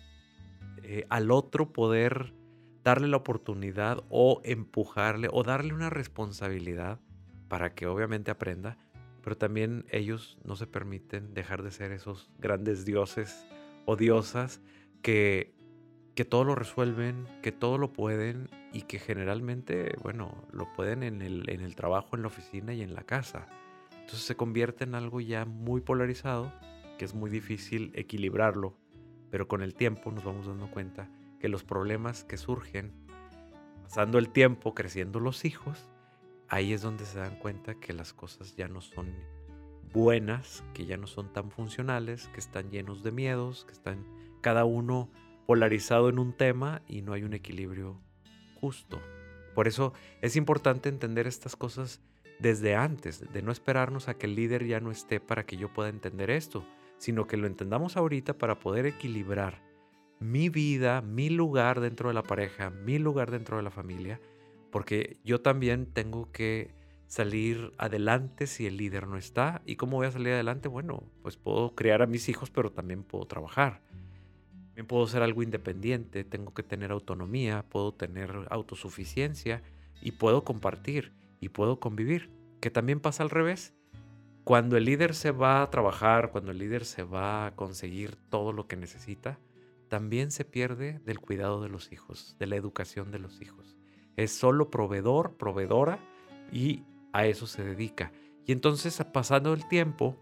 eh, 0.92 1.06
al 1.08 1.30
otro 1.30 1.72
poder 1.72 2.34
darle 2.82 3.06
la 3.06 3.18
oportunidad 3.18 4.02
o 4.08 4.40
empujarle 4.42 5.28
o 5.30 5.44
darle 5.44 5.72
una 5.72 5.88
responsabilidad 5.88 6.98
para 7.46 7.76
que 7.76 7.86
obviamente 7.86 8.32
aprenda, 8.32 8.76
pero 9.22 9.36
también 9.36 9.84
ellos 9.92 10.36
no 10.42 10.56
se 10.56 10.66
permiten 10.66 11.32
dejar 11.32 11.62
de 11.62 11.70
ser 11.70 11.92
esos 11.92 12.28
grandes 12.40 12.84
dioses 12.84 13.46
o 13.86 13.94
diosas 13.94 14.62
que, 15.00 15.54
que 16.16 16.24
todo 16.24 16.42
lo 16.42 16.56
resuelven, 16.56 17.24
que 17.40 17.52
todo 17.52 17.78
lo 17.78 17.92
pueden 17.92 18.50
y 18.72 18.82
que 18.82 18.98
generalmente, 18.98 19.94
bueno, 20.02 20.44
lo 20.50 20.72
pueden 20.72 21.04
en 21.04 21.22
el, 21.22 21.48
en 21.50 21.60
el 21.60 21.76
trabajo, 21.76 22.16
en 22.16 22.22
la 22.22 22.28
oficina 22.28 22.74
y 22.74 22.82
en 22.82 22.94
la 22.94 23.04
casa. 23.04 23.46
Entonces 23.92 24.22
se 24.22 24.34
convierte 24.34 24.82
en 24.82 24.96
algo 24.96 25.20
ya 25.20 25.44
muy 25.44 25.82
polarizado, 25.82 26.52
que 26.98 27.04
es 27.04 27.14
muy 27.14 27.30
difícil 27.30 27.92
equilibrarlo, 27.94 28.76
pero 29.30 29.48
con 29.48 29.62
el 29.62 29.74
tiempo 29.74 30.10
nos 30.10 30.24
vamos 30.24 30.46
dando 30.46 30.70
cuenta 30.70 31.08
que 31.38 31.48
los 31.48 31.64
problemas 31.64 32.24
que 32.24 32.36
surgen 32.36 32.92
pasando 33.82 34.18
el 34.18 34.30
tiempo, 34.30 34.74
creciendo 34.74 35.20
los 35.20 35.44
hijos, 35.44 35.88
ahí 36.48 36.72
es 36.72 36.82
donde 36.82 37.04
se 37.06 37.18
dan 37.18 37.36
cuenta 37.36 37.74
que 37.74 37.92
las 37.92 38.12
cosas 38.12 38.54
ya 38.56 38.68
no 38.68 38.80
son 38.80 39.14
buenas, 39.92 40.62
que 40.74 40.86
ya 40.86 40.96
no 40.96 41.06
son 41.06 41.32
tan 41.32 41.50
funcionales, 41.50 42.28
que 42.28 42.40
están 42.40 42.70
llenos 42.70 43.02
de 43.02 43.12
miedos, 43.12 43.64
que 43.64 43.72
están 43.72 44.06
cada 44.40 44.64
uno 44.64 45.10
polarizado 45.46 46.08
en 46.08 46.18
un 46.18 46.32
tema 46.32 46.82
y 46.86 47.02
no 47.02 47.12
hay 47.12 47.24
un 47.24 47.34
equilibrio 47.34 48.00
justo. 48.60 49.00
Por 49.54 49.66
eso 49.66 49.92
es 50.20 50.36
importante 50.36 50.88
entender 50.88 51.26
estas 51.26 51.56
cosas 51.56 52.00
desde 52.38 52.74
antes, 52.74 53.32
de 53.32 53.42
no 53.42 53.52
esperarnos 53.52 54.08
a 54.08 54.14
que 54.14 54.26
el 54.26 54.34
líder 54.34 54.66
ya 54.66 54.80
no 54.80 54.90
esté 54.90 55.20
para 55.20 55.44
que 55.44 55.56
yo 55.56 55.72
pueda 55.72 55.88
entender 55.88 56.30
esto, 56.30 56.64
sino 57.00 57.26
que 57.26 57.36
lo 57.36 57.48
entendamos 57.48 57.96
ahorita 57.96 58.38
para 58.38 58.60
poder 58.60 58.86
equilibrar 58.86 59.60
mi 60.20 60.48
vida, 60.48 61.02
mi 61.02 61.30
lugar 61.30 61.80
dentro 61.80 62.08
de 62.08 62.14
la 62.14 62.22
pareja, 62.22 62.70
mi 62.70 63.00
lugar 63.00 63.32
dentro 63.32 63.56
de 63.56 63.64
la 63.64 63.72
familia 63.72 64.20
porque 64.70 65.18
yo 65.24 65.40
también 65.40 65.86
tengo 65.86 66.30
que 66.32 66.74
salir 67.06 67.72
adelante 67.76 68.46
si 68.46 68.66
el 68.66 68.76
líder 68.76 69.06
no 69.08 69.16
está. 69.16 69.62
¿Y 69.66 69.76
cómo 69.76 69.96
voy 69.96 70.06
a 70.06 70.12
salir 70.12 70.32
adelante? 70.32 70.68
Bueno, 70.68 71.02
pues 71.22 71.36
puedo 71.36 71.74
criar 71.74 72.02
a 72.02 72.06
mis 72.06 72.28
hijos, 72.28 72.50
pero 72.50 72.70
también 72.70 73.02
puedo 73.02 73.26
trabajar. 73.26 73.82
También 74.68 74.86
puedo 74.86 75.06
ser 75.06 75.22
algo 75.22 75.42
independiente, 75.42 76.24
tengo 76.24 76.54
que 76.54 76.62
tener 76.62 76.92
autonomía, 76.92 77.64
puedo 77.68 77.92
tener 77.92 78.46
autosuficiencia 78.50 79.62
y 80.00 80.12
puedo 80.12 80.44
compartir 80.44 81.12
y 81.40 81.48
puedo 81.48 81.80
convivir. 81.80 82.30
Que 82.60 82.70
también 82.70 83.00
pasa 83.00 83.22
al 83.22 83.30
revés. 83.30 83.74
Cuando 84.50 84.76
el 84.76 84.84
líder 84.84 85.14
se 85.14 85.30
va 85.30 85.62
a 85.62 85.70
trabajar, 85.70 86.32
cuando 86.32 86.50
el 86.50 86.58
líder 86.58 86.84
se 86.84 87.04
va 87.04 87.46
a 87.46 87.54
conseguir 87.54 88.16
todo 88.16 88.52
lo 88.52 88.66
que 88.66 88.74
necesita, 88.74 89.38
también 89.88 90.32
se 90.32 90.44
pierde 90.44 90.98
del 91.04 91.20
cuidado 91.20 91.62
de 91.62 91.68
los 91.68 91.92
hijos, 91.92 92.34
de 92.40 92.48
la 92.48 92.56
educación 92.56 93.12
de 93.12 93.20
los 93.20 93.40
hijos 93.40 93.76
es 94.16 94.32
solo 94.32 94.70
proveedor, 94.70 95.36
proveedora 95.36 96.00
y 96.52 96.82
a 97.12 97.26
eso 97.26 97.46
se 97.46 97.64
dedica. 97.64 98.12
Y 98.44 98.52
entonces 98.52 99.02
pasando 99.12 99.52
el 99.52 99.66
tiempo, 99.68 100.16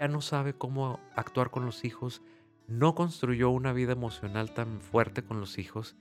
ya 0.00 0.08
no 0.08 0.20
sabe 0.20 0.54
cómo 0.54 0.98
actuar 1.14 1.50
con 1.50 1.64
los 1.64 1.84
hijos, 1.84 2.22
no 2.66 2.94
construyó 2.94 3.50
una 3.50 3.72
vida 3.72 3.92
emocional 3.92 4.52
tan 4.54 4.80
fuerte 4.80 5.22
con 5.22 5.38
los 5.38 5.58
hijos 5.58 5.96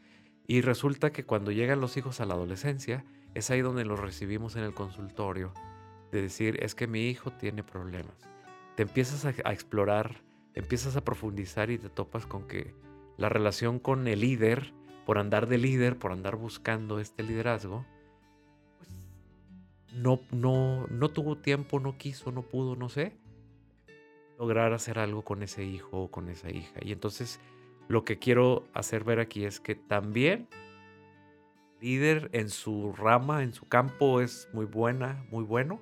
y 0.47 0.61
resulta 0.61 1.11
que 1.11 1.25
cuando 1.25 1.51
llegan 1.51 1.81
los 1.81 1.97
hijos 1.97 2.21
a 2.21 2.25
la 2.25 2.33
adolescencia, 2.33 3.05
es 3.33 3.51
ahí 3.51 3.61
donde 3.61 3.85
los 3.85 3.99
recibimos 3.99 4.55
en 4.55 4.63
el 4.63 4.73
consultorio, 4.73 5.53
de 6.11 6.21
decir, 6.21 6.61
es 6.63 6.75
que 6.75 6.87
mi 6.87 7.07
hijo 7.07 7.31
tiene 7.31 7.63
problemas. 7.63 8.15
Te 8.75 8.83
empiezas 8.83 9.25
a, 9.25 9.51
explorar, 9.51 10.21
empiezas 10.53 10.95
a 10.95 11.03
profundizar 11.03 11.69
y 11.71 11.77
te 11.77 11.89
topas 11.89 12.25
con 12.25 12.47
que 12.47 12.73
la 13.17 13.29
relación 13.29 13.79
con 13.79 14.07
el 14.07 14.21
líder 14.21 14.73
por 15.05 15.17
andar 15.17 15.47
de 15.47 15.57
líder, 15.57 15.97
por 15.97 16.11
andar 16.11 16.35
buscando 16.35 16.99
este 16.99 17.23
liderazgo, 17.23 17.85
pues 18.77 18.89
no, 19.93 20.19
no, 20.31 20.87
no 20.87 21.09
tuvo 21.09 21.37
tiempo, 21.37 21.79
no 21.79 21.97
quiso, 21.97 22.31
no 22.31 22.43
pudo, 22.43 22.75
no 22.75 22.89
sé, 22.89 23.17
lograr 24.37 24.73
hacer 24.73 24.99
algo 24.99 25.23
con 25.23 25.43
ese 25.43 25.63
hijo 25.63 26.03
o 26.03 26.11
con 26.11 26.29
esa 26.29 26.49
hija. 26.49 26.79
Y 26.81 26.91
entonces 26.91 27.39
lo 27.87 28.03
que 28.05 28.19
quiero 28.19 28.67
hacer 28.73 29.03
ver 29.03 29.19
aquí 29.19 29.45
es 29.45 29.59
que 29.59 29.75
también 29.75 30.47
líder 31.81 32.29
en 32.33 32.49
su 32.49 32.93
rama, 32.93 33.43
en 33.43 33.53
su 33.53 33.67
campo 33.67 34.21
es 34.21 34.47
muy 34.53 34.65
buena, 34.65 35.25
muy 35.29 35.43
bueno, 35.43 35.81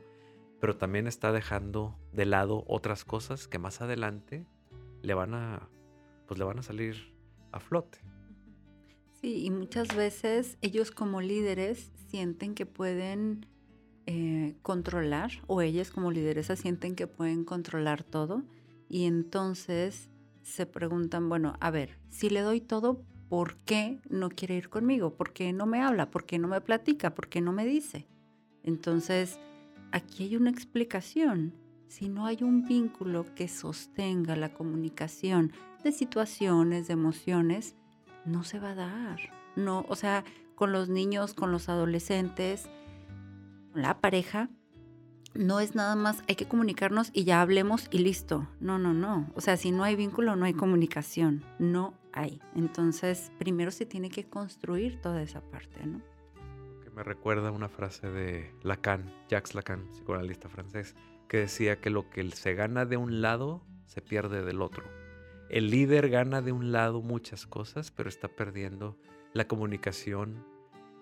pero 0.60 0.78
también 0.78 1.08
está 1.08 1.32
dejando 1.32 1.98
de 2.12 2.26
lado 2.26 2.64
otras 2.68 3.06
cosas 3.06 3.48
que 3.48 3.60
más 3.60 3.82
adelante 3.82 4.46
le 5.02 5.14
van 5.14 5.34
a 5.34 5.70
pues 6.28 6.38
le 6.38 6.46
van 6.46 6.60
a 6.60 6.64
salir 6.64 7.12
a 7.52 7.60
flote. 7.60 8.00
Sí, 9.20 9.46
y 9.46 9.50
muchas 9.50 9.96
veces 9.96 10.58
ellos 10.62 10.92
como 10.92 11.22
líderes 11.22 11.92
sienten 12.08 12.54
que 12.54 12.66
pueden 12.68 13.48
eh, 14.06 14.56
controlar, 14.62 15.32
o 15.48 15.62
ellas 15.62 15.92
como 15.92 16.12
lideresas 16.12 16.60
sienten 16.60 16.96
que 16.96 17.08
pueden 17.08 17.46
controlar 17.46 18.04
todo, 18.04 18.44
y 18.88 19.06
entonces 19.06 20.10
se 20.44 20.66
preguntan, 20.66 21.30
bueno, 21.30 21.56
a 21.60 21.72
ver, 21.72 21.98
si 22.10 22.30
le 22.30 22.42
doy 22.42 22.62
todo, 22.62 23.04
¿por 23.28 23.58
qué 23.58 24.00
no 24.10 24.30
quiere 24.30 24.56
ir 24.56 24.70
conmigo? 24.70 25.16
¿Por 25.16 25.34
qué 25.34 25.52
no 25.52 25.66
me 25.66 25.82
habla? 25.82 26.12
¿Por 26.12 26.26
qué 26.26 26.40
no 26.40 26.48
me 26.48 26.62
platica? 26.62 27.14
¿Por 27.14 27.28
qué 27.28 27.42
no 27.42 27.52
me 27.52 27.66
dice? 27.66 28.08
Entonces, 28.64 29.40
aquí 29.92 30.24
hay 30.24 30.36
una 30.36 30.50
explicación. 30.50 31.54
Si 31.88 32.10
no 32.10 32.26
hay 32.26 32.44
un 32.44 32.66
vínculo 32.66 33.26
que 33.36 33.48
sostenga 33.48 34.36
la 34.36 34.54
comunicación 34.54 35.52
de 35.84 35.92
situaciones, 35.92 36.88
de 36.88 36.94
emociones, 36.94 37.76
no 38.26 38.44
se 38.44 38.60
va 38.60 38.72
a 38.72 38.76
dar. 38.76 39.20
No, 39.56 39.86
o 39.90 39.96
sea, 39.96 40.24
con 40.56 40.72
los 40.72 40.90
niños, 40.90 41.34
con 41.34 41.52
los 41.52 41.70
adolescentes, 41.70 42.70
con 43.72 43.82
la 43.82 44.00
pareja, 44.00 44.50
no 45.34 45.60
es 45.60 45.76
nada 45.76 45.96
más 45.96 46.24
hay 46.28 46.36
que 46.36 46.48
comunicarnos 46.48 47.12
y 47.14 47.24
ya 47.24 47.42
hablemos 47.42 47.88
y 47.92 48.00
listo. 48.00 48.48
No, 48.60 48.78
no, 48.78 48.94
no. 48.94 49.32
O 49.36 49.42
sea, 49.42 49.58
si 49.58 49.72
no 49.72 49.84
hay 49.84 49.96
vínculo, 49.96 50.36
no 50.36 50.46
hay 50.46 50.54
comunicación. 50.54 51.44
No 51.60 51.94
hay. 52.14 52.42
Entonces, 52.56 53.32
primero 53.38 53.72
se 53.72 53.86
tiene 53.86 54.10
que 54.10 54.26
construir 54.26 55.02
toda 55.02 55.22
esa 55.22 55.42
parte, 55.42 55.86
¿no? 55.86 56.02
Me 56.96 57.04
recuerda 57.04 57.52
una 57.52 57.70
frase 57.70 58.10
de 58.10 58.54
Lacan, 58.64 59.14
Jacques 59.30 59.56
Lacan, 59.56 59.88
psicoanalista 59.92 60.50
francés, 60.50 60.96
que 61.28 61.38
decía 61.38 61.80
que 61.80 61.90
lo 61.90 62.10
que 62.10 62.30
se 62.32 62.56
gana 62.56 62.86
de 62.86 62.98
un 62.98 63.22
lado 63.22 63.64
se 63.86 64.02
pierde 64.02 64.44
del 64.44 64.62
otro. 64.62 64.84
El 65.50 65.70
líder 65.72 66.10
gana 66.10 66.42
de 66.42 66.52
un 66.52 66.72
lado 66.72 67.02
muchas 67.02 67.48
cosas, 67.48 67.92
pero 67.92 68.10
está 68.10 68.28
perdiendo 68.28 68.98
la 69.34 69.48
comunicación, 69.48 70.46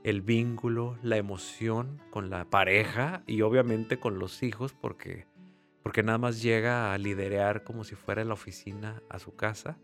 el 0.03 0.21
vínculo, 0.21 0.97
la 1.01 1.17
emoción 1.17 2.01
con 2.11 2.29
la 2.29 2.45
pareja 2.45 3.23
y 3.25 3.41
obviamente 3.41 3.99
con 3.99 4.19
los 4.19 4.43
hijos 4.43 4.73
porque, 4.73 5.25
porque 5.83 6.03
nada 6.03 6.17
más 6.17 6.41
llega 6.41 6.93
a 6.93 6.97
liderear 6.97 7.63
como 7.63 7.83
si 7.83 7.95
fuera 7.95 8.23
la 8.23 8.33
oficina 8.33 9.01
a 9.09 9.19
su 9.19 9.35
casa, 9.35 9.77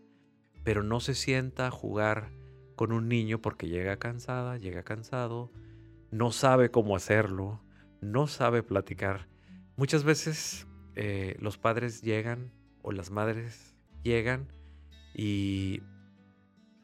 pero 0.62 0.82
no 0.82 1.00
se 1.00 1.14
sienta 1.14 1.66
a 1.66 1.70
jugar 1.70 2.30
con 2.76 2.92
un 2.92 3.08
niño 3.08 3.40
porque 3.40 3.68
llega 3.68 3.98
cansada, 3.98 4.56
llega 4.56 4.82
cansado, 4.82 5.50
no 6.14 6.30
sabe 6.30 6.70
cómo 6.70 6.94
hacerlo, 6.94 7.60
no 8.00 8.28
sabe 8.28 8.62
platicar. 8.62 9.26
Muchas 9.76 10.04
veces 10.04 10.68
eh, 10.94 11.36
los 11.40 11.58
padres 11.58 12.02
llegan 12.02 12.52
o 12.82 12.92
las 12.92 13.10
madres 13.10 13.74
llegan 14.04 14.46
y 15.12 15.82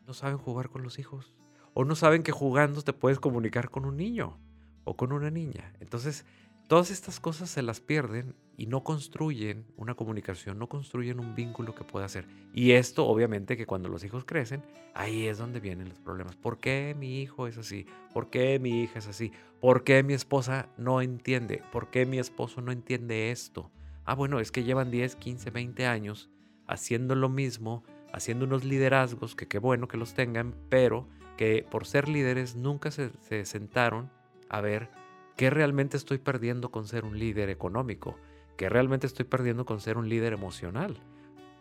no 0.04 0.14
saben 0.14 0.36
jugar 0.36 0.68
con 0.68 0.82
los 0.82 0.98
hijos. 0.98 1.32
O 1.74 1.84
no 1.84 1.94
saben 1.94 2.24
que 2.24 2.32
jugando 2.32 2.82
te 2.82 2.92
puedes 2.92 3.20
comunicar 3.20 3.70
con 3.70 3.84
un 3.84 3.96
niño 3.96 4.40
o 4.82 4.96
con 4.96 5.12
una 5.12 5.30
niña. 5.30 5.74
Entonces, 5.78 6.24
todas 6.66 6.90
estas 6.90 7.20
cosas 7.20 7.50
se 7.50 7.62
las 7.62 7.80
pierden 7.80 8.34
y 8.60 8.66
no 8.66 8.84
construyen 8.84 9.64
una 9.78 9.94
comunicación, 9.94 10.58
no 10.58 10.68
construyen 10.68 11.18
un 11.18 11.34
vínculo 11.34 11.74
que 11.74 11.82
pueda 11.82 12.04
hacer. 12.04 12.26
Y 12.52 12.72
esto, 12.72 13.06
obviamente, 13.06 13.56
que 13.56 13.64
cuando 13.64 13.88
los 13.88 14.04
hijos 14.04 14.26
crecen, 14.26 14.62
ahí 14.92 15.28
es 15.28 15.38
donde 15.38 15.60
vienen 15.60 15.88
los 15.88 15.98
problemas. 15.98 16.36
¿Por 16.36 16.58
qué 16.58 16.94
mi 16.94 17.22
hijo 17.22 17.46
es 17.46 17.56
así? 17.56 17.86
¿Por 18.12 18.28
qué 18.28 18.58
mi 18.58 18.82
hija 18.82 18.98
es 18.98 19.06
así? 19.06 19.32
¿Por 19.62 19.82
qué 19.82 20.02
mi 20.02 20.12
esposa 20.12 20.68
no 20.76 21.00
entiende? 21.00 21.62
¿Por 21.72 21.88
qué 21.88 22.04
mi 22.04 22.18
esposo 22.18 22.60
no 22.60 22.70
entiende 22.70 23.30
esto? 23.30 23.70
Ah, 24.04 24.14
bueno, 24.14 24.40
es 24.40 24.52
que 24.52 24.62
llevan 24.62 24.90
10, 24.90 25.16
15, 25.16 25.50
20 25.50 25.86
años 25.86 26.28
haciendo 26.66 27.14
lo 27.14 27.30
mismo, 27.30 27.82
haciendo 28.12 28.44
unos 28.44 28.66
liderazgos, 28.66 29.36
que 29.36 29.48
qué 29.48 29.58
bueno 29.58 29.88
que 29.88 29.96
los 29.96 30.12
tengan, 30.12 30.54
pero 30.68 31.08
que 31.38 31.66
por 31.70 31.86
ser 31.86 32.10
líderes 32.10 32.56
nunca 32.56 32.90
se, 32.90 33.08
se 33.20 33.46
sentaron 33.46 34.10
a 34.50 34.60
ver 34.60 34.90
qué 35.38 35.48
realmente 35.48 35.96
estoy 35.96 36.18
perdiendo 36.18 36.70
con 36.70 36.86
ser 36.86 37.06
un 37.06 37.18
líder 37.18 37.48
económico, 37.48 38.18
qué 38.56 38.68
realmente 38.68 39.06
estoy 39.06 39.24
perdiendo 39.24 39.64
con 39.64 39.80
ser 39.80 39.98
un 39.98 40.08
líder 40.08 40.32
emocional. 40.32 41.00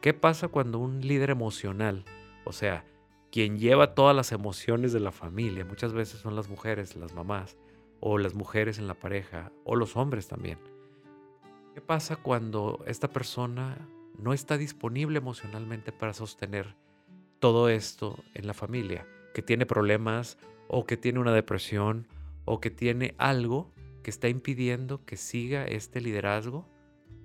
¿Qué 0.01 0.13
pasa 0.13 0.47
cuando 0.47 0.79
un 0.79 1.01
líder 1.01 1.29
emocional, 1.29 2.05
o 2.45 2.51
sea, 2.51 2.85
quien 3.31 3.59
lleva 3.59 3.93
todas 3.93 4.15
las 4.15 4.31
emociones 4.31 4.93
de 4.93 4.99
la 4.99 5.11
familia, 5.11 5.65
muchas 5.65 5.93
veces 5.93 6.19
son 6.19 6.35
las 6.35 6.49
mujeres, 6.49 6.95
las 6.95 7.13
mamás, 7.13 7.57
o 7.99 8.17
las 8.17 8.33
mujeres 8.33 8.79
en 8.79 8.87
la 8.87 8.93
pareja, 8.93 9.51
o 9.65 9.75
los 9.75 9.97
hombres 9.97 10.27
también. 10.27 10.57
¿Qué 11.73 11.81
pasa 11.81 12.15
cuando 12.15 12.83
esta 12.87 13.09
persona 13.09 13.77
no 14.17 14.33
está 14.33 14.57
disponible 14.57 15.17
emocionalmente 15.17 15.91
para 15.91 16.13
sostener 16.13 16.75
todo 17.39 17.69
esto 17.69 18.23
en 18.33 18.47
la 18.47 18.53
familia. 18.53 19.07
que 19.33 19.41
tiene 19.41 19.65
problemas 19.65 20.37
o 20.67 20.85
que 20.85 20.97
tiene 20.97 21.19
una 21.19 21.31
depresión 21.31 22.07
o 22.45 22.59
que 22.59 22.71
tiene 22.71 23.13
algo 23.19 23.71
que 24.03 24.09
está 24.09 24.27
impidiendo 24.27 25.05
que 25.05 25.17
siga 25.17 25.65
este 25.65 26.01
liderazgo 26.01 26.67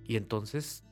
y 0.07 0.17
entonces 0.17 0.85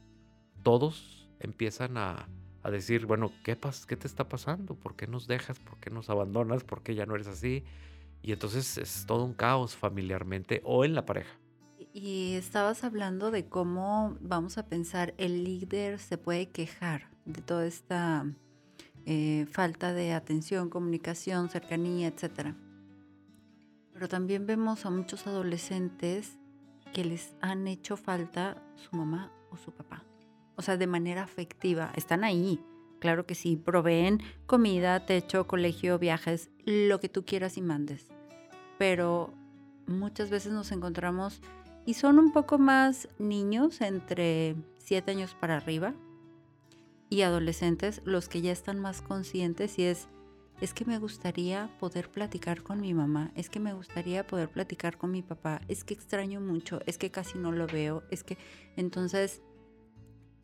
todos 0.63 1.29
empiezan 1.41 1.97
a, 1.97 2.29
a 2.63 2.71
decir, 2.71 3.07
bueno, 3.07 3.33
¿qué, 3.45 3.57
pas 3.57 3.87
¿qué 3.87 3.97
te 3.97 4.07
está 4.07 4.29
pasando? 4.29 4.75
¿Por 4.75 4.95
qué 4.97 5.07
nos 5.07 5.27
dejas? 5.27 5.59
¿Por 5.59 5.79
qué 5.79 5.91
nos 5.91 6.11
abandonas? 6.11 6.65
¿Por 6.65 6.83
qué 6.83 6.95
ya 6.95 7.07
no 7.07 7.15
eres 7.15 7.27
así? 7.27 7.65
Y 8.23 8.33
entonces 8.33 8.79
es 8.79 9.05
todo 9.07 9.25
un 9.25 9.35
caos 9.35 9.75
familiarmente 9.75 10.63
o 10.65 10.85
en 10.85 10.95
la 10.95 11.05
pareja. 11.05 11.39
Y 11.93 12.35
estabas 12.35 12.85
hablando 12.85 13.31
de 13.31 13.47
cómo 13.49 14.17
vamos 14.21 14.57
a 14.57 14.67
pensar, 14.67 15.13
el 15.19 15.45
líder 15.45 15.99
se 15.99 16.17
puede 16.17 16.49
quejar 16.49 17.11
de 17.27 17.43
toda 17.43 17.67
esta 17.67 18.25
eh, 19.05 19.47
falta 19.51 19.93
de 19.93 20.13
atención, 20.13 20.71
comunicación, 20.71 21.51
cercanía, 21.51 22.07
etc. 22.07 22.55
Pero 23.93 24.09
también 24.09 24.47
vemos 24.47 24.87
a 24.87 24.91
muchos 24.91 25.27
adolescentes 25.27 26.39
que 26.93 27.05
les 27.05 27.35
han 27.41 27.67
hecho 27.69 27.97
falta 27.97 28.63
su 28.77 28.97
mamá 28.97 29.33
o 29.51 29.57
su 29.57 29.73
papá. 29.73 30.05
O 30.57 30.63
sea, 30.63 30.77
de 30.77 30.87
manera 30.87 31.23
afectiva. 31.23 31.93
Están 31.97 32.25
ahí. 32.25 32.61
Claro 33.01 33.27
que 33.27 33.35
sí. 33.35 33.57
Proveen 33.57 34.21
comida, 34.47 35.07
techo, 35.07 35.47
colegio, 35.47 35.99
viajes, 35.99 36.51
lo 36.65 37.01
que 37.01 37.09
tú 37.09 37.25
quieras 37.25 37.57
y 37.57 37.63
mandes. 37.63 38.09
Pero 38.79 39.33
muchas 39.87 40.31
veces 40.31 40.53
nos 40.53 40.73
encontramos 40.73 41.41
y 41.85 41.95
son 41.95 42.19
un 42.19 42.33
poco 42.33 42.59
más 42.59 43.09
niños 43.19 43.81
entre 43.81 44.55
7 44.79 45.11
años 45.11 45.35
para 45.35 45.57
arriba 45.57 45.95
y 47.09 47.23
adolescentes 47.23 48.01
los 48.05 48.29
que 48.29 48.41
ya 48.41 48.53
están 48.53 48.79
más 48.79 49.03
conscientes 49.03 49.79
y 49.79 49.85
es 49.85 50.09
es 50.63 50.75
que 50.75 50.85
me 50.85 51.01
gustaría 51.01 51.69
poder 51.81 52.09
platicar 52.09 52.63
con 52.63 52.81
mi 52.81 52.95
mamá, 52.95 53.33
es 53.35 53.51
que 53.51 53.59
me 53.59 53.75
gustaría 53.75 54.25
poder 54.25 54.49
platicar 54.49 54.97
con 54.97 55.11
mi 55.11 55.21
papá, 55.21 55.61
es 55.67 55.83
que 55.83 55.93
extraño 55.93 56.41
mucho, 56.41 56.79
es 56.87 56.99
que 56.99 57.11
casi 57.11 57.37
no 57.37 57.51
lo 57.51 57.67
veo, 57.67 58.05
es 58.13 58.23
que 58.23 58.39
entonces 58.77 59.43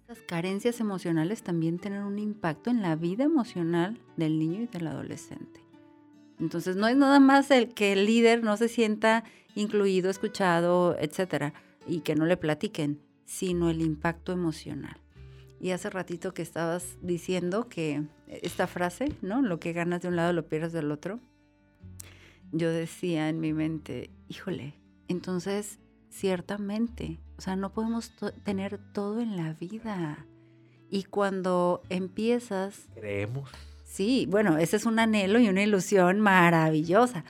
las 0.08 0.18
carencias 0.22 0.80
emocionales 0.80 1.44
también 1.44 1.78
tienen 1.78 2.02
un 2.02 2.18
impacto 2.18 2.68
en 2.68 2.82
la 2.82 2.96
vida 2.96 3.22
emocional 3.22 4.00
del 4.16 4.40
niño 4.40 4.62
y 4.62 4.66
del 4.66 4.88
adolescente. 4.88 5.64
Entonces 6.40 6.74
no 6.74 6.88
es 6.88 6.96
nada 6.96 7.20
más 7.20 7.52
el 7.52 7.72
que 7.72 7.92
el 7.92 8.04
líder 8.04 8.42
no 8.42 8.56
se 8.56 8.66
sienta 8.66 9.22
incluido, 9.54 10.10
escuchado, 10.10 10.96
etcétera, 10.98 11.54
y 11.86 12.00
que 12.00 12.16
no 12.16 12.26
le 12.26 12.36
platiquen, 12.36 13.00
sino 13.24 13.70
el 13.70 13.82
impacto 13.82 14.32
emocional. 14.32 15.00
Y 15.60 15.70
hace 15.70 15.90
ratito 15.90 16.34
que 16.34 16.42
estabas 16.42 16.98
diciendo 17.02 17.68
que 17.68 18.04
esta 18.28 18.66
frase, 18.66 19.12
¿no? 19.22 19.42
Lo 19.42 19.58
que 19.58 19.72
ganas 19.72 20.02
de 20.02 20.08
un 20.08 20.16
lado 20.16 20.32
lo 20.32 20.46
pierdes 20.46 20.72
del 20.72 20.90
otro. 20.92 21.20
Yo 22.52 22.70
decía 22.70 23.28
en 23.28 23.40
mi 23.40 23.52
mente, 23.52 24.10
híjole, 24.28 24.74
entonces 25.08 25.78
ciertamente, 26.10 27.18
o 27.36 27.40
sea, 27.40 27.56
no 27.56 27.72
podemos 27.72 28.12
tener 28.44 28.78
todo 28.92 29.20
en 29.20 29.36
la 29.36 29.52
vida. 29.52 30.26
Y 30.90 31.04
cuando 31.04 31.82
empiezas... 31.90 32.88
Creemos. 32.94 33.50
Sí, 33.84 34.26
bueno, 34.28 34.58
ese 34.58 34.76
es 34.76 34.86
un 34.86 34.98
anhelo 34.98 35.38
y 35.38 35.48
una 35.48 35.62
ilusión 35.62 36.20
maravillosa. 36.20 37.24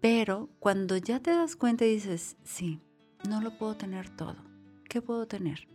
Pero 0.00 0.48
cuando 0.58 0.96
ya 0.96 1.20
te 1.20 1.30
das 1.30 1.56
cuenta 1.56 1.84
y 1.84 1.94
dices, 1.94 2.36
sí, 2.44 2.80
no 3.28 3.40
lo 3.40 3.56
puedo 3.56 3.76
tener 3.76 4.08
todo. 4.10 4.36
¿Qué 4.88 5.02
puedo 5.02 5.26
tener? 5.26 5.68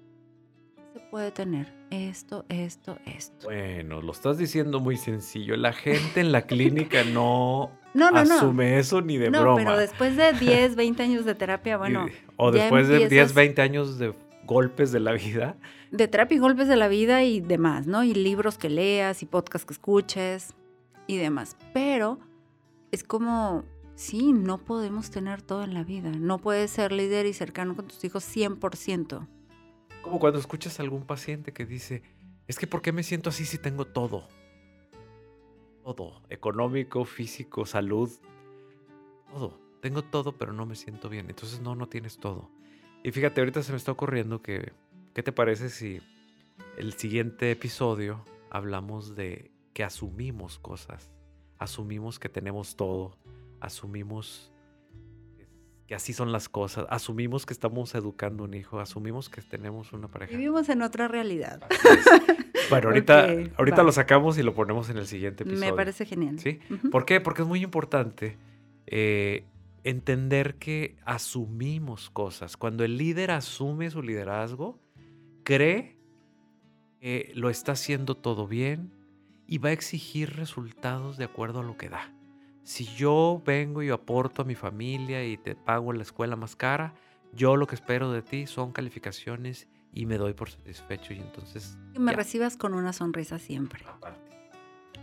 Se 0.94 1.00
puede 1.00 1.32
tener 1.32 1.74
esto, 1.90 2.46
esto, 2.50 3.00
esto. 3.06 3.48
Bueno, 3.48 4.02
lo 4.02 4.12
estás 4.12 4.38
diciendo 4.38 4.80
muy 4.80 4.96
sencillo. 4.96 5.58
La 5.58 5.74
gente 5.74 6.20
en 6.20 6.32
la 6.32 6.44
clínica 6.44 7.04
no, 7.14 7.72
asume 8.14 8.78
eso 8.78 9.02
ni 9.02 9.18
de 9.18 9.30
broma. 9.30 9.50
No, 9.50 9.56
pero 9.56 9.78
después 9.78 10.16
de 10.16 10.34
10, 10.34 10.76
20 10.76 11.02
años 11.02 11.26
de 11.26 11.34
terapia, 11.34 11.78
bueno. 11.78 12.06
o 12.36 12.52
después 12.52 12.88
de 12.88 13.08
10, 13.08 13.34
20 13.34 13.62
años 13.64 13.98
de 13.98 14.14
golpes 14.46 14.92
de 14.92 15.00
la 15.00 15.14
vida. 15.14 15.58
De 15.90 16.08
terapia 16.08 16.36
y 16.36 16.40
golpes 16.40 16.68
de 16.68 16.76
la 16.76 16.88
vida 16.88 17.24
y 17.24 17.42
demás, 17.42 17.88
¿no? 17.88 18.04
Y 18.04 18.14
libros 18.14 18.60
que 18.60 18.70
leas 18.70 19.24
y 19.24 19.26
podcasts 19.26 19.66
que 19.66 19.74
escuches 19.74 20.54
y 21.08 21.18
demás. 21.18 21.58
Pero 21.74 22.20
es 22.92 23.04
como 23.04 23.64
Sí, 23.96 24.34
no 24.34 24.58
podemos 24.58 25.12
tener 25.12 25.42
todo 25.42 25.64
en 25.64 25.74
la 25.74 25.84
vida. 25.84 26.12
No 26.12 26.40
puedes 26.40 26.72
ser 26.72 26.92
líder 26.92 27.26
y 27.26 27.34
cercano 27.34 27.76
con 27.76 27.88
tus 27.88 28.04
hijos 28.04 28.24
100%. 28.26 29.28
Como 30.04 30.20
cuando 30.20 30.38
escuchas 30.38 30.80
a 30.80 30.84
algún 30.84 31.08
paciente 31.08 31.52
que 31.52 31.66
dice, 31.66 32.04
es 32.48 32.60
que 32.60 32.68
¿por 32.68 32.84
qué 32.84 32.92
me 32.92 33.02
siento 33.02 33.32
así 33.32 33.46
si 33.46 33.58
tengo 33.58 33.86
todo? 33.86 34.28
Todo, 35.84 36.22
económico, 36.30 37.04
físico, 37.06 37.66
salud, 37.66 38.12
todo. 39.32 39.60
Tengo 39.82 40.04
todo, 40.04 40.38
pero 40.38 40.54
no 40.54 40.68
me 40.68 40.76
siento 40.76 41.10
bien. 41.10 41.28
Entonces 41.28 41.60
no, 41.60 41.74
no 41.74 41.90
tienes 41.90 42.20
todo. 42.20 42.52
Y 43.04 43.12
fíjate, 43.12 43.42
ahorita 43.42 43.64
se 43.64 43.72
me 43.72 43.78
está 43.78 43.92
ocurriendo 43.92 44.44
que, 44.44 44.74
¿qué 45.16 45.24
te 45.24 45.32
parece 45.32 45.70
si 45.70 46.00
el 46.78 46.94
siguiente 46.94 47.50
episodio 47.50 48.24
hablamos 48.52 49.16
de 49.16 49.52
que 49.74 49.84
asumimos 49.84 50.60
cosas? 50.60 51.12
Asumimos 51.58 52.20
que 52.20 52.30
tenemos 52.30 52.76
todo 52.76 53.18
asumimos 53.64 54.52
que 55.94 55.98
así 55.98 56.12
son 56.12 56.32
las 56.32 56.50
cosas, 56.50 56.88
asumimos 56.90 57.46
que 57.46 57.54
estamos 57.54 57.94
educando 57.94 58.46
un 58.46 58.56
hijo, 58.56 58.80
asumimos 58.80 59.30
que 59.30 59.44
tenemos 59.44 59.94
una 59.94 60.08
pareja. 60.08 60.32
Vivimos 60.32 60.68
en 60.70 60.82
otra 60.82 61.08
realidad. 61.08 61.62
Bueno, 62.72 62.88
ahorita, 62.88 63.28
ahorita 63.58 63.84
lo 63.84 63.92
sacamos 63.92 64.40
y 64.40 64.42
lo 64.42 64.56
ponemos 64.56 64.90
en 64.90 64.98
el 64.98 65.06
siguiente 65.06 65.44
episodio. 65.44 65.70
Me 65.70 65.76
parece 65.76 66.08
genial. 66.08 66.40
¿Sí? 66.40 66.60
¿Por 66.92 67.06
qué? 67.06 67.22
Porque 67.22 67.44
es 67.44 67.48
muy 67.48 67.62
importante 67.62 68.38
eh, 68.88 69.44
entender 69.84 70.56
que 70.56 70.96
asumimos 71.06 72.10
cosas. 72.10 72.58
Cuando 72.58 72.84
el 72.84 72.98
líder 72.98 73.30
asume 73.30 73.92
su 73.92 74.02
liderazgo, 74.02 74.80
cree 75.44 76.00
que 77.02 77.32
lo 77.36 77.52
está 77.52 77.74
haciendo 77.74 78.16
todo 78.16 78.48
bien 78.48 78.92
y 79.46 79.60
va 79.60 79.70
a 79.70 79.74
exigir 79.74 80.38
resultados 80.38 81.18
de 81.18 81.26
acuerdo 81.26 81.60
a 81.60 81.64
lo 81.64 81.78
que 81.78 81.90
da 81.90 82.12
si 82.64 82.86
yo 82.96 83.42
vengo 83.46 83.84
y 83.84 83.90
aporto 83.90 84.42
a 84.42 84.46
mi 84.46 84.56
familia 84.56 85.26
y 85.26 85.38
te 85.38 85.56
pago 85.56 85.94
la 85.94 86.04
escuela 86.04 86.36
más 86.36 86.56
cara, 86.56 86.94
yo 87.34 87.56
lo 87.58 87.68
que 87.68 87.76
espero 87.76 88.12
de 88.12 88.22
ti 88.22 88.48
son 88.48 88.72
calificaciones 88.72 89.68
y 89.94 90.06
me 90.06 90.18
doy 90.18 90.34
por 90.34 90.50
satisfecho 90.50 91.14
y 91.14 91.20
entonces... 91.20 91.78
Y 91.94 92.00
me 92.00 92.14
recibas 92.14 92.58
con 92.58 92.74
una 92.74 92.94
sonrisa 92.94 93.38
siempre. 93.38 93.84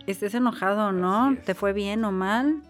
Estés 0.07 0.35
enojado 0.35 0.89
o 0.89 0.93
no, 0.93 1.37
te 1.45 1.55
fue 1.55 1.73
bien 1.73 2.05
o 2.05 2.13
mal, 2.13 2.63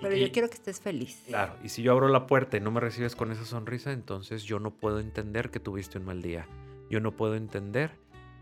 pero 0.00 0.16
yo 0.16 0.30
quiero 0.30 0.48
que 0.48 0.54
estés 0.54 0.80
feliz. 0.80 1.22
Claro, 1.26 1.54
y 1.62 1.68
si 1.68 1.82
yo 1.82 1.92
abro 1.92 2.08
la 2.08 2.26
puerta 2.26 2.56
y 2.56 2.60
no 2.60 2.70
me 2.70 2.80
recibes 2.80 3.16
con 3.16 3.32
esa 3.32 3.44
sonrisa, 3.44 3.92
entonces 3.92 4.44
yo 4.44 4.58
no 4.58 4.70
puedo 4.70 5.00
entender 5.00 5.50
que 5.50 5.60
tuviste 5.60 5.98
un 5.98 6.04
mal 6.04 6.22
día. 6.22 6.46
Yo 6.90 7.00
no 7.00 7.12
puedo 7.12 7.34
entender 7.34 7.98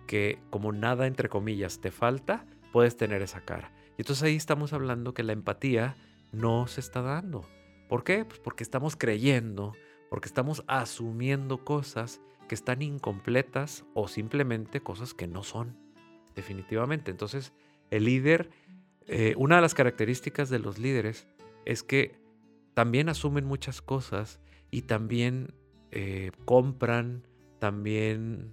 que 0.06 0.38
como 0.50 0.72
nada, 0.72 1.06
entre 1.06 1.28
comillas, 1.28 1.80
te 1.80 1.90
falta, 1.90 2.46
puedes 2.72 2.96
tener 2.96 3.22
esa 3.22 3.40
cara. 3.40 3.72
Y 3.96 4.02
entonces 4.02 4.22
ahí 4.22 4.36
estamos 4.36 4.72
hablando 4.72 5.14
que 5.14 5.22
la 5.22 5.32
empatía 5.32 5.96
no 6.32 6.66
se 6.66 6.80
está 6.80 7.02
dando. 7.02 7.46
¿Por 7.88 8.04
qué? 8.04 8.24
Pues 8.24 8.40
porque 8.40 8.62
estamos 8.62 8.96
creyendo, 8.96 9.74
porque 10.10 10.28
estamos 10.28 10.64
asumiendo 10.66 11.64
cosas 11.64 12.20
que 12.48 12.54
están 12.54 12.82
incompletas 12.82 13.84
o 13.94 14.08
simplemente 14.08 14.80
cosas 14.80 15.14
que 15.14 15.26
no 15.26 15.42
son, 15.42 15.76
definitivamente. 16.34 17.10
Entonces, 17.10 17.52
el 17.90 18.04
líder, 18.04 18.50
eh, 19.06 19.34
una 19.36 19.56
de 19.56 19.62
las 19.62 19.74
características 19.74 20.50
de 20.50 20.58
los 20.58 20.78
líderes 20.78 21.26
es 21.64 21.82
que 21.82 22.20
también 22.74 23.08
asumen 23.08 23.44
muchas 23.44 23.80
cosas 23.80 24.40
y 24.70 24.82
también 24.82 25.54
eh, 25.90 26.32
compran, 26.44 27.26
también 27.58 28.52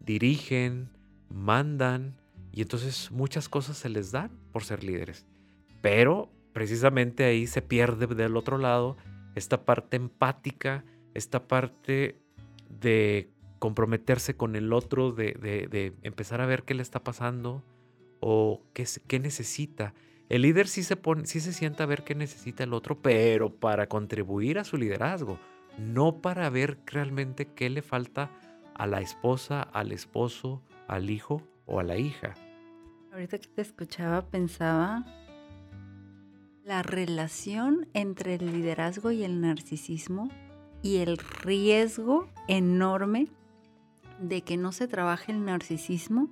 dirigen, 0.00 0.90
mandan, 1.28 2.20
y 2.52 2.62
entonces 2.62 3.10
muchas 3.10 3.48
cosas 3.48 3.78
se 3.78 3.88
les 3.88 4.12
dan 4.12 4.30
por 4.52 4.62
ser 4.64 4.84
líderes. 4.84 5.26
Pero 5.80 6.30
precisamente 6.52 7.24
ahí 7.24 7.46
se 7.46 7.62
pierde 7.62 8.06
del 8.06 8.36
otro 8.36 8.58
lado 8.58 8.96
esta 9.34 9.64
parte 9.64 9.96
empática, 9.96 10.84
esta 11.14 11.48
parte 11.48 12.20
de 12.68 13.30
comprometerse 13.58 14.36
con 14.36 14.54
el 14.54 14.72
otro, 14.72 15.12
de, 15.12 15.94
empezar 16.02 16.40
a 16.40 16.46
ver 16.46 16.64
qué 16.64 16.74
le 16.74 16.82
está 16.82 17.02
pasando 17.02 17.64
o 18.20 18.62
qué, 18.74 19.18
necesita. 19.18 19.94
El 20.28 20.42
líder 20.42 20.68
sí 20.68 20.82
se, 20.82 20.98
sí 21.24 21.40
se 21.40 21.52
sienta 21.52 21.84
a 21.84 21.86
ver 21.86 22.04
qué 22.04 22.14
necesita 22.14 22.64
el 22.64 22.74
otro, 22.74 23.00
pero 23.00 23.54
para 23.54 23.88
contribuir 23.88 24.58
a 24.58 24.64
su 24.64 24.76
liderazgo, 24.76 25.38
no 25.78 26.20
para 26.20 26.50
ver 26.50 26.78
realmente 26.86 27.46
qué 27.46 27.70
le 27.70 27.82
falta 27.82 28.30
a 28.74 28.86
la 28.86 29.00
esposa, 29.00 29.62
al 29.62 29.92
esposo, 29.92 30.62
al 30.88 31.08
hijo 31.10 31.42
o 31.66 31.80
a 31.80 31.82
la 31.82 31.96
hija. 31.96 32.34
Ahorita 33.12 33.38
que 33.38 33.48
te 33.48 33.62
escuchaba 33.62 34.22
pensaba 34.22 35.04
la 36.64 36.82
relación 36.82 37.88
entre 37.92 38.34
el 38.34 38.52
liderazgo 38.52 39.10
y 39.10 39.24
el 39.24 39.40
narcisismo 39.40 40.30
y 40.82 40.98
el 40.98 41.18
riesgo 41.18 42.28
enorme 42.48 43.28
de 44.18 44.42
que 44.42 44.56
no 44.56 44.72
se 44.72 44.88
trabaje 44.88 45.32
el 45.32 45.44
narcisismo 45.44 46.28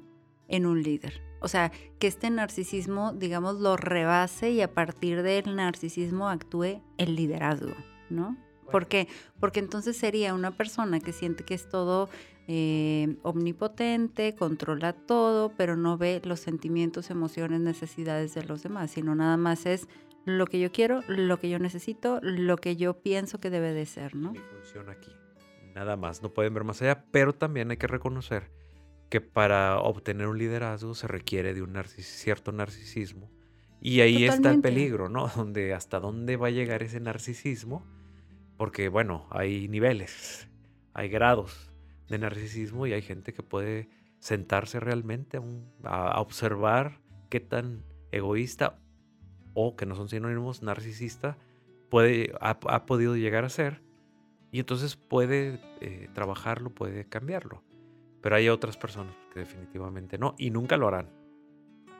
en 0.48 0.66
un 0.66 0.82
líder. 0.82 1.20
O 1.40 1.48
sea, 1.48 1.72
que 1.98 2.06
este 2.06 2.30
narcisismo, 2.30 3.12
digamos, 3.12 3.60
lo 3.60 3.76
rebase 3.76 4.50
y 4.50 4.60
a 4.60 4.72
partir 4.72 5.22
del 5.22 5.56
narcisismo 5.56 6.28
actúe 6.28 6.82
el 6.98 7.16
liderazgo, 7.16 7.74
¿no? 8.10 8.36
¿Por 8.70 8.86
qué? 8.86 9.08
Porque 9.40 9.60
entonces 9.60 9.96
sería 9.96 10.34
una 10.34 10.52
persona 10.52 11.00
que 11.00 11.12
siente 11.12 11.44
que 11.44 11.54
es 11.54 11.68
todo 11.68 12.08
eh, 12.52 13.14
omnipotente, 13.22 14.34
controla 14.34 14.92
todo, 14.92 15.52
pero 15.56 15.76
no 15.76 15.96
ve 15.96 16.20
los 16.24 16.40
sentimientos, 16.40 17.08
emociones, 17.10 17.60
necesidades 17.60 18.34
de 18.34 18.42
los 18.42 18.64
demás, 18.64 18.90
sino 18.90 19.14
nada 19.14 19.36
más 19.36 19.66
es 19.66 19.86
lo 20.24 20.46
que 20.46 20.58
yo 20.58 20.72
quiero, 20.72 21.04
lo 21.06 21.38
que 21.38 21.48
yo 21.48 21.60
necesito, 21.60 22.18
lo 22.22 22.56
que 22.56 22.74
yo 22.74 23.02
pienso 23.02 23.38
que 23.38 23.50
debe 23.50 23.72
de 23.72 23.86
ser, 23.86 24.16
¿no? 24.16 24.32
Mi 24.32 24.40
función 24.40 24.90
aquí. 24.90 25.12
Nada 25.76 25.96
más, 25.96 26.22
no 26.22 26.34
pueden 26.34 26.52
ver 26.52 26.64
más 26.64 26.82
allá, 26.82 27.04
pero 27.12 27.32
también 27.32 27.70
hay 27.70 27.76
que 27.76 27.86
reconocer 27.86 28.50
que 29.10 29.20
para 29.20 29.78
obtener 29.78 30.26
un 30.26 30.38
liderazgo 30.38 30.96
se 30.96 31.06
requiere 31.06 31.54
de 31.54 31.62
un 31.62 31.80
cierto 31.84 32.50
narcisismo. 32.50 33.30
Y 33.80 34.00
ahí 34.00 34.24
está 34.24 34.50
el 34.50 34.60
peligro, 34.60 35.08
¿no? 35.08 35.28
Donde 35.36 35.72
hasta 35.72 36.00
dónde 36.00 36.36
va 36.36 36.48
a 36.48 36.50
llegar 36.50 36.82
ese 36.82 36.98
narcisismo, 36.98 37.86
porque 38.56 38.88
bueno, 38.88 39.28
hay 39.30 39.68
niveles, 39.68 40.48
hay 40.94 41.08
grados 41.08 41.69
de 42.10 42.18
narcisismo 42.18 42.86
y 42.86 42.92
hay 42.92 43.02
gente 43.02 43.32
que 43.32 43.42
puede 43.42 43.88
sentarse 44.18 44.80
realmente 44.80 45.40
a, 45.84 46.20
observar 46.20 47.00
qué 47.30 47.40
tan 47.40 47.84
egoísta 48.12 48.78
o 49.54 49.76
que 49.76 49.86
no 49.86 49.94
son 49.94 50.08
sinónimos 50.08 50.62
narcisista 50.62 51.38
puede, 51.88 52.34
ha, 52.40 52.84
podido 52.84 53.16
llegar 53.16 53.44
a 53.44 53.48
ser 53.48 53.82
y 54.50 54.58
entonces 54.58 54.96
puede 54.96 55.60
eh, 55.80 56.08
trabajarlo, 56.12 56.70
puede 56.70 57.08
cambiarlo. 57.08 57.62
Pero 58.20 58.36
hay 58.36 58.48
otras 58.48 58.76
personas 58.76 59.14
que 59.32 59.40
definitivamente 59.40 60.18
no 60.18 60.34
y 60.36 60.50
nunca 60.50 60.76
lo 60.76 60.88
harán. 60.88 61.08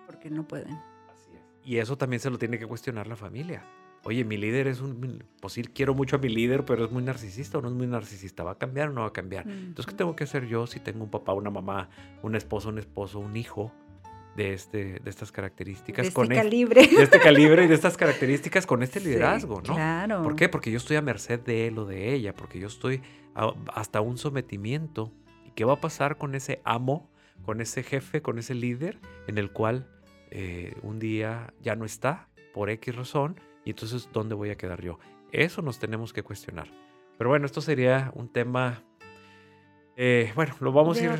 Porque 0.06 0.28
no 0.28 0.46
pueden. 0.46 0.74
Así 1.14 1.30
es. 1.32 1.40
Y 1.64 1.78
eso 1.78 1.96
también 1.96 2.20
se 2.20 2.28
lo 2.28 2.38
tiene 2.38 2.58
que 2.58 2.66
cuestionar 2.66 3.06
la 3.06 3.16
familia. 3.16 3.64
Oye, 4.04 4.24
mi 4.24 4.36
líder 4.36 4.66
es 4.66 4.80
un... 4.80 5.24
Pues 5.40 5.54
sí, 5.54 5.62
quiero 5.62 5.94
mucho 5.94 6.16
a 6.16 6.18
mi 6.18 6.28
líder, 6.28 6.64
pero 6.64 6.84
es 6.84 6.90
muy 6.90 7.02
narcisista 7.02 7.58
o 7.58 7.62
no 7.62 7.68
es 7.68 7.74
muy 7.74 7.86
narcisista. 7.86 8.42
¿Va 8.44 8.52
a 8.52 8.58
cambiar 8.58 8.88
o 8.88 8.92
no 8.92 9.02
va 9.02 9.08
a 9.08 9.12
cambiar? 9.12 9.48
Entonces, 9.48 9.86
¿qué 9.86 9.94
tengo 9.94 10.16
que 10.16 10.24
hacer 10.24 10.46
yo 10.46 10.66
si 10.66 10.80
tengo 10.80 11.04
un 11.04 11.10
papá, 11.10 11.34
una 11.34 11.50
mamá, 11.50 11.90
un 12.22 12.34
esposo, 12.34 12.70
un 12.70 12.78
esposo, 12.78 13.18
un 13.18 13.36
hijo 13.36 13.72
de, 14.36 14.54
este, 14.54 15.00
de 15.00 15.10
estas 15.10 15.32
características? 15.32 16.04
De 16.04 16.08
este 16.08 16.34
calibre. 16.34 16.86
de 16.86 17.02
este 17.02 17.20
calibre 17.20 17.64
y 17.64 17.66
de 17.68 17.74
estas 17.74 17.96
características 17.98 18.66
con 18.66 18.82
este 18.82 19.00
liderazgo, 19.00 19.62
¿no? 19.66 19.74
Claro. 19.74 20.22
¿Por 20.22 20.34
qué? 20.34 20.48
Porque 20.48 20.70
yo 20.70 20.78
estoy 20.78 20.96
a 20.96 21.02
merced 21.02 21.40
de 21.40 21.66
él 21.66 21.78
o 21.78 21.84
de 21.84 22.14
ella, 22.14 22.34
porque 22.34 22.58
yo 22.58 22.68
estoy 22.68 23.02
hasta 23.74 24.00
un 24.00 24.18
sometimiento 24.18 25.12
¿Qué 25.54 25.64
va 25.64 25.74
a 25.74 25.80
pasar 25.80 26.16
con 26.16 26.34
ese 26.34 26.60
amo, 26.64 27.10
con 27.44 27.60
ese 27.60 27.82
jefe, 27.82 28.22
con 28.22 28.38
ese 28.38 28.54
líder 28.54 28.98
en 29.26 29.38
el 29.38 29.50
cual 29.50 29.86
eh, 30.30 30.74
un 30.82 30.98
día 30.98 31.52
ya 31.60 31.76
no 31.76 31.84
está 31.84 32.28
por 32.54 32.70
X 32.70 32.94
razón 32.94 33.40
y 33.64 33.70
entonces 33.70 34.08
¿dónde 34.12 34.34
voy 34.34 34.50
a 34.50 34.56
quedar 34.56 34.82
yo? 34.82 34.98
Eso 35.32 35.62
nos 35.62 35.78
tenemos 35.78 36.12
que 36.12 36.22
cuestionar. 36.22 36.68
Pero 37.18 37.30
bueno, 37.30 37.46
esto 37.46 37.60
sería 37.60 38.12
un 38.14 38.28
tema, 38.28 38.82
eh, 39.96 40.32
bueno, 40.34 40.54
lo 40.60 40.72
vamos 40.72 40.98
a 40.98 41.04
ir 41.04 41.10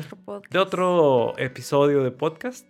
de 0.49 0.59
otro 0.59 1.37
episodio 1.37 2.03
de 2.03 2.11
podcast. 2.11 2.67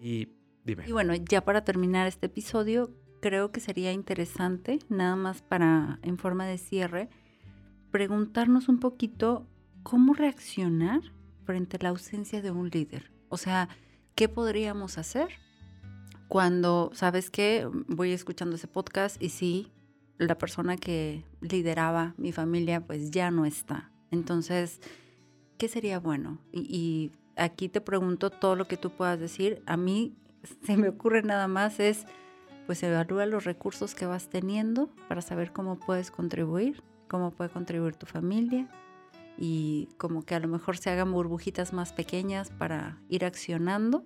Y 0.00 0.28
dime. 0.64 0.84
Y 0.86 0.92
bueno, 0.92 1.14
ya 1.14 1.44
para 1.44 1.64
terminar 1.64 2.06
este 2.06 2.26
episodio, 2.26 2.90
creo 3.20 3.52
que 3.52 3.60
sería 3.60 3.92
interesante, 3.92 4.78
nada 4.88 5.16
más 5.16 5.42
para 5.42 5.98
en 6.02 6.18
forma 6.18 6.46
de 6.46 6.58
cierre, 6.58 7.10
preguntarnos 7.90 8.68
un 8.68 8.78
poquito 8.78 9.46
cómo 9.82 10.14
reaccionar 10.14 11.00
frente 11.44 11.76
a 11.76 11.82
la 11.82 11.88
ausencia 11.90 12.40
de 12.42 12.50
un 12.50 12.70
líder. 12.70 13.10
O 13.28 13.36
sea, 13.36 13.68
¿qué 14.14 14.28
podríamos 14.28 14.98
hacer 14.98 15.28
cuando, 16.30 16.92
sabes 16.94 17.28
qué, 17.28 17.68
voy 17.88 18.12
escuchando 18.12 18.54
ese 18.54 18.68
podcast 18.68 19.20
y 19.20 19.30
sí, 19.30 19.72
la 20.16 20.38
persona 20.38 20.76
que 20.76 21.24
lideraba 21.40 22.14
mi 22.18 22.30
familia 22.30 22.80
pues 22.86 23.10
ya 23.10 23.32
no 23.32 23.46
está. 23.46 23.90
Entonces, 24.12 24.80
¿qué 25.58 25.66
sería 25.66 25.98
bueno? 25.98 26.38
Y, 26.52 26.60
y 26.60 27.10
aquí 27.34 27.68
te 27.68 27.80
pregunto 27.80 28.30
todo 28.30 28.54
lo 28.54 28.68
que 28.68 28.76
tú 28.76 28.90
puedas 28.90 29.18
decir. 29.18 29.60
A 29.66 29.76
mí 29.76 30.14
se 30.64 30.76
me 30.76 30.88
ocurre 30.88 31.22
nada 31.22 31.48
más 31.48 31.80
es, 31.80 32.06
pues 32.66 32.80
evalúa 32.84 33.26
los 33.26 33.42
recursos 33.42 33.96
que 33.96 34.06
vas 34.06 34.30
teniendo 34.30 34.88
para 35.08 35.22
saber 35.22 35.52
cómo 35.52 35.80
puedes 35.80 36.12
contribuir, 36.12 36.84
cómo 37.08 37.32
puede 37.32 37.50
contribuir 37.50 37.96
tu 37.96 38.06
familia, 38.06 38.68
y 39.36 39.88
como 39.96 40.22
que 40.22 40.36
a 40.36 40.38
lo 40.38 40.46
mejor 40.46 40.76
se 40.76 40.90
hagan 40.90 41.12
burbujitas 41.12 41.72
más 41.72 41.92
pequeñas 41.92 42.50
para 42.50 43.00
ir 43.08 43.24
accionando. 43.24 44.04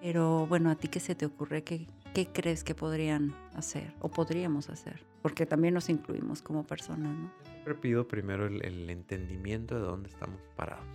Pero 0.00 0.46
bueno, 0.46 0.70
¿a 0.70 0.76
ti 0.76 0.88
qué 0.88 1.00
se 1.00 1.14
te 1.14 1.26
ocurre? 1.26 1.62
¿Qué, 1.62 1.86
qué 2.14 2.26
crees 2.26 2.64
que 2.64 2.74
podrían 2.74 3.34
hacer 3.54 3.92
o 4.00 4.08
podríamos 4.08 4.70
hacer? 4.70 5.04
Porque 5.22 5.46
también 5.46 5.74
nos 5.74 5.88
incluimos 5.88 6.42
como 6.42 6.64
personas, 6.66 7.16
¿no? 7.16 7.30
Siempre 7.50 7.74
pido 7.74 8.06
primero 8.06 8.46
el, 8.46 8.64
el 8.64 8.88
entendimiento 8.90 9.74
de 9.74 9.80
dónde 9.80 10.08
estamos 10.08 10.40
parados. 10.56 10.86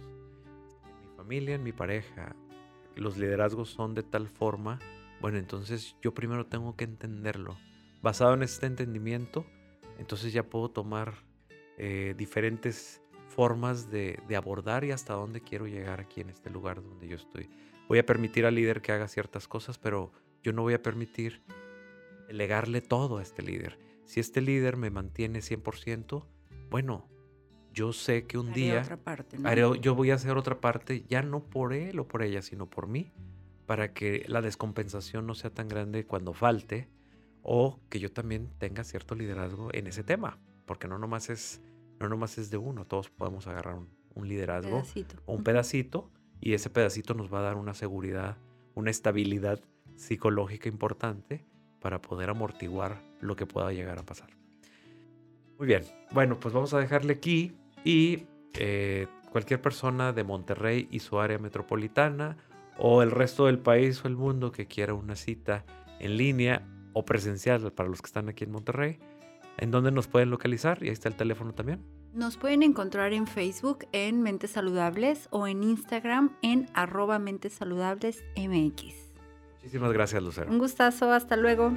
En 0.86 1.10
mi 1.10 1.18
familia, 1.18 1.56
en 1.56 1.64
mi 1.64 1.74
pareja, 1.74 2.36
los 2.96 3.18
liderazgos 3.18 3.70
son 3.70 3.94
de 3.94 4.04
tal 4.04 4.28
forma, 4.28 4.80
bueno, 5.20 5.38
entonces 5.38 5.96
yo 6.02 6.14
primero 6.14 6.46
tengo 6.46 6.76
que 6.76 6.86
entenderlo. 6.86 7.58
Basado 8.02 8.34
en 8.34 8.44
este 8.44 8.66
entendimiento, 8.66 9.46
entonces 9.98 10.34
ya 10.34 10.44
puedo 10.44 10.70
tomar 10.70 11.14
eh, 11.78 12.14
diferentes 12.18 13.03
formas 13.34 13.90
de, 13.90 14.22
abordar 14.36 14.84
y 14.84 14.92
hasta 14.92 15.14
dónde 15.14 15.42
quiero 15.42 15.68
llegar 15.68 16.00
aquí 16.00 16.22
en 16.22 16.30
este 16.30 16.50
lugar 16.50 16.84
donde 16.84 17.08
yo 17.08 17.16
estoy. 17.16 17.50
Voy 17.88 18.00
a 18.00 18.06
permitir 18.06 18.46
al 18.46 18.56
líder 18.56 18.82
que 18.82 18.92
haga 18.92 19.08
ciertas 19.08 19.48
cosas, 19.48 19.78
pero 19.78 20.12
yo 20.42 20.54
no 20.54 20.62
voy 20.62 20.74
a 20.74 20.82
permitir 20.82 21.42
delegarle 22.28 22.82
todo 22.82 23.18
a 23.18 23.24
este 23.24 23.42
líder. 23.42 23.80
Si 24.06 24.20
este 24.20 24.42
líder 24.42 24.78
me 24.78 24.90
mantiene 24.92 25.40
100%, 25.40 26.26
bueno, 26.70 27.10
yo 27.74 27.92
sé 27.92 28.28
que 28.28 28.38
un 28.38 28.54
día 28.54 28.84
yo 29.82 29.96
voy 29.96 30.12
a 30.12 30.16
hacer 30.16 30.38
otra 30.38 30.62
parte, 30.62 31.04
ya 31.08 31.24
no 31.24 31.44
por 31.44 31.74
él 31.74 32.00
o 32.00 32.08
por 32.08 32.22
ella, 32.22 32.42
sino 32.42 32.70
por 32.70 32.88
mí, 32.88 33.12
para 33.66 33.94
que 33.94 34.26
la 34.28 34.42
descompensación 34.42 35.26
no 35.26 35.34
sea 35.34 35.50
tan 35.50 35.68
grande 35.68 36.06
cuando 36.06 36.34
falte 36.34 36.88
o 37.42 37.80
que 37.90 38.00
yo 38.00 38.12
también 38.12 38.50
tenga 38.60 38.84
cierto 38.84 39.16
liderazgo 39.16 39.74
en 39.74 39.88
ese 39.88 40.04
tema, 40.04 40.40
porque 40.66 40.88
no 40.88 41.00
nomás 41.00 41.30
es 41.30 41.62
no 42.00 42.10
nomás 42.10 42.38
es 42.38 42.50
de 42.50 42.58
uno, 42.58 42.86
todos 42.86 43.10
podemos 43.10 43.48
agarrar 43.48 43.76
un, 43.76 44.28
liderazgo 44.28 44.84
o 45.26 45.34
un 45.34 45.44
pedacito 45.44 46.12
y 46.40 46.54
ese 46.54 46.70
pedacito 46.70 47.14
nos 47.14 47.34
va 47.34 47.40
a 47.40 47.42
dar 47.42 47.56
una 47.56 47.74
seguridad, 47.74 48.38
una 48.76 48.92
estabilidad 48.92 49.60
psicológica 49.96 50.70
importante 50.70 51.46
para 51.80 52.02
poder 52.02 52.30
amortiguar 52.30 53.02
lo 53.20 53.36
que 53.36 53.46
pueda 53.46 53.72
llegar 53.72 53.98
a 53.98 54.04
pasar. 54.04 54.30
Muy 55.58 55.68
bien, 55.68 55.84
bueno, 56.12 56.40
pues 56.40 56.54
vamos 56.54 56.74
a 56.74 56.80
dejarle 56.80 57.14
aquí 57.14 57.54
y 57.84 58.26
eh, 58.54 59.08
cualquier 59.32 59.62
persona 59.62 60.14
de 60.14 60.24
Monterrey 60.24 60.88
y 60.92 61.00
su 61.00 61.20
área 61.20 61.40
metropolitana 61.40 62.38
o 62.78 63.02
el 63.02 63.12
resto 63.12 63.48
del 63.48 63.60
país 63.60 64.04
o 64.04 64.08
el 64.08 64.16
mundo 64.16 64.52
que 64.52 64.68
quiera 64.68 64.94
una 64.94 65.16
cita 65.16 65.66
en 66.00 66.18
línea 66.18 66.68
o 66.94 67.06
presencial 67.06 67.72
para 67.74 67.90
los 67.90 68.02
que 68.02 68.08
están 68.08 68.30
aquí 68.30 68.44
en 68.44 68.52
Monterrey, 68.52 69.00
¿En 69.58 69.72
dónde 69.72 69.92
nos 69.92 70.08
pueden 70.08 70.30
localizar? 70.30 70.82
Y 70.82 70.88
ahí 70.88 70.94
está 70.94 71.10
el 71.10 71.16
teléfono 71.16 71.54
también. 71.54 71.82
Nos 72.14 72.38
pueden 72.38 72.62
encontrar 72.64 73.14
en 73.14 73.26
Facebook 73.26 73.88
en 73.92 74.22
Mentes 74.22 74.52
Saludables 74.52 75.28
o 75.32 75.48
en 75.48 75.64
Instagram 75.64 76.36
en 76.42 76.70
arroba 76.74 77.18
Mentes 77.20 77.54
Saludables 77.54 78.24
MX. 78.38 78.94
Muchísimas 79.56 79.94
gracias, 79.94 80.22
Lucero. 80.22 80.52
Un 80.52 80.60
gustazo, 80.60 81.12
hasta 81.12 81.38
luego. 81.38 81.72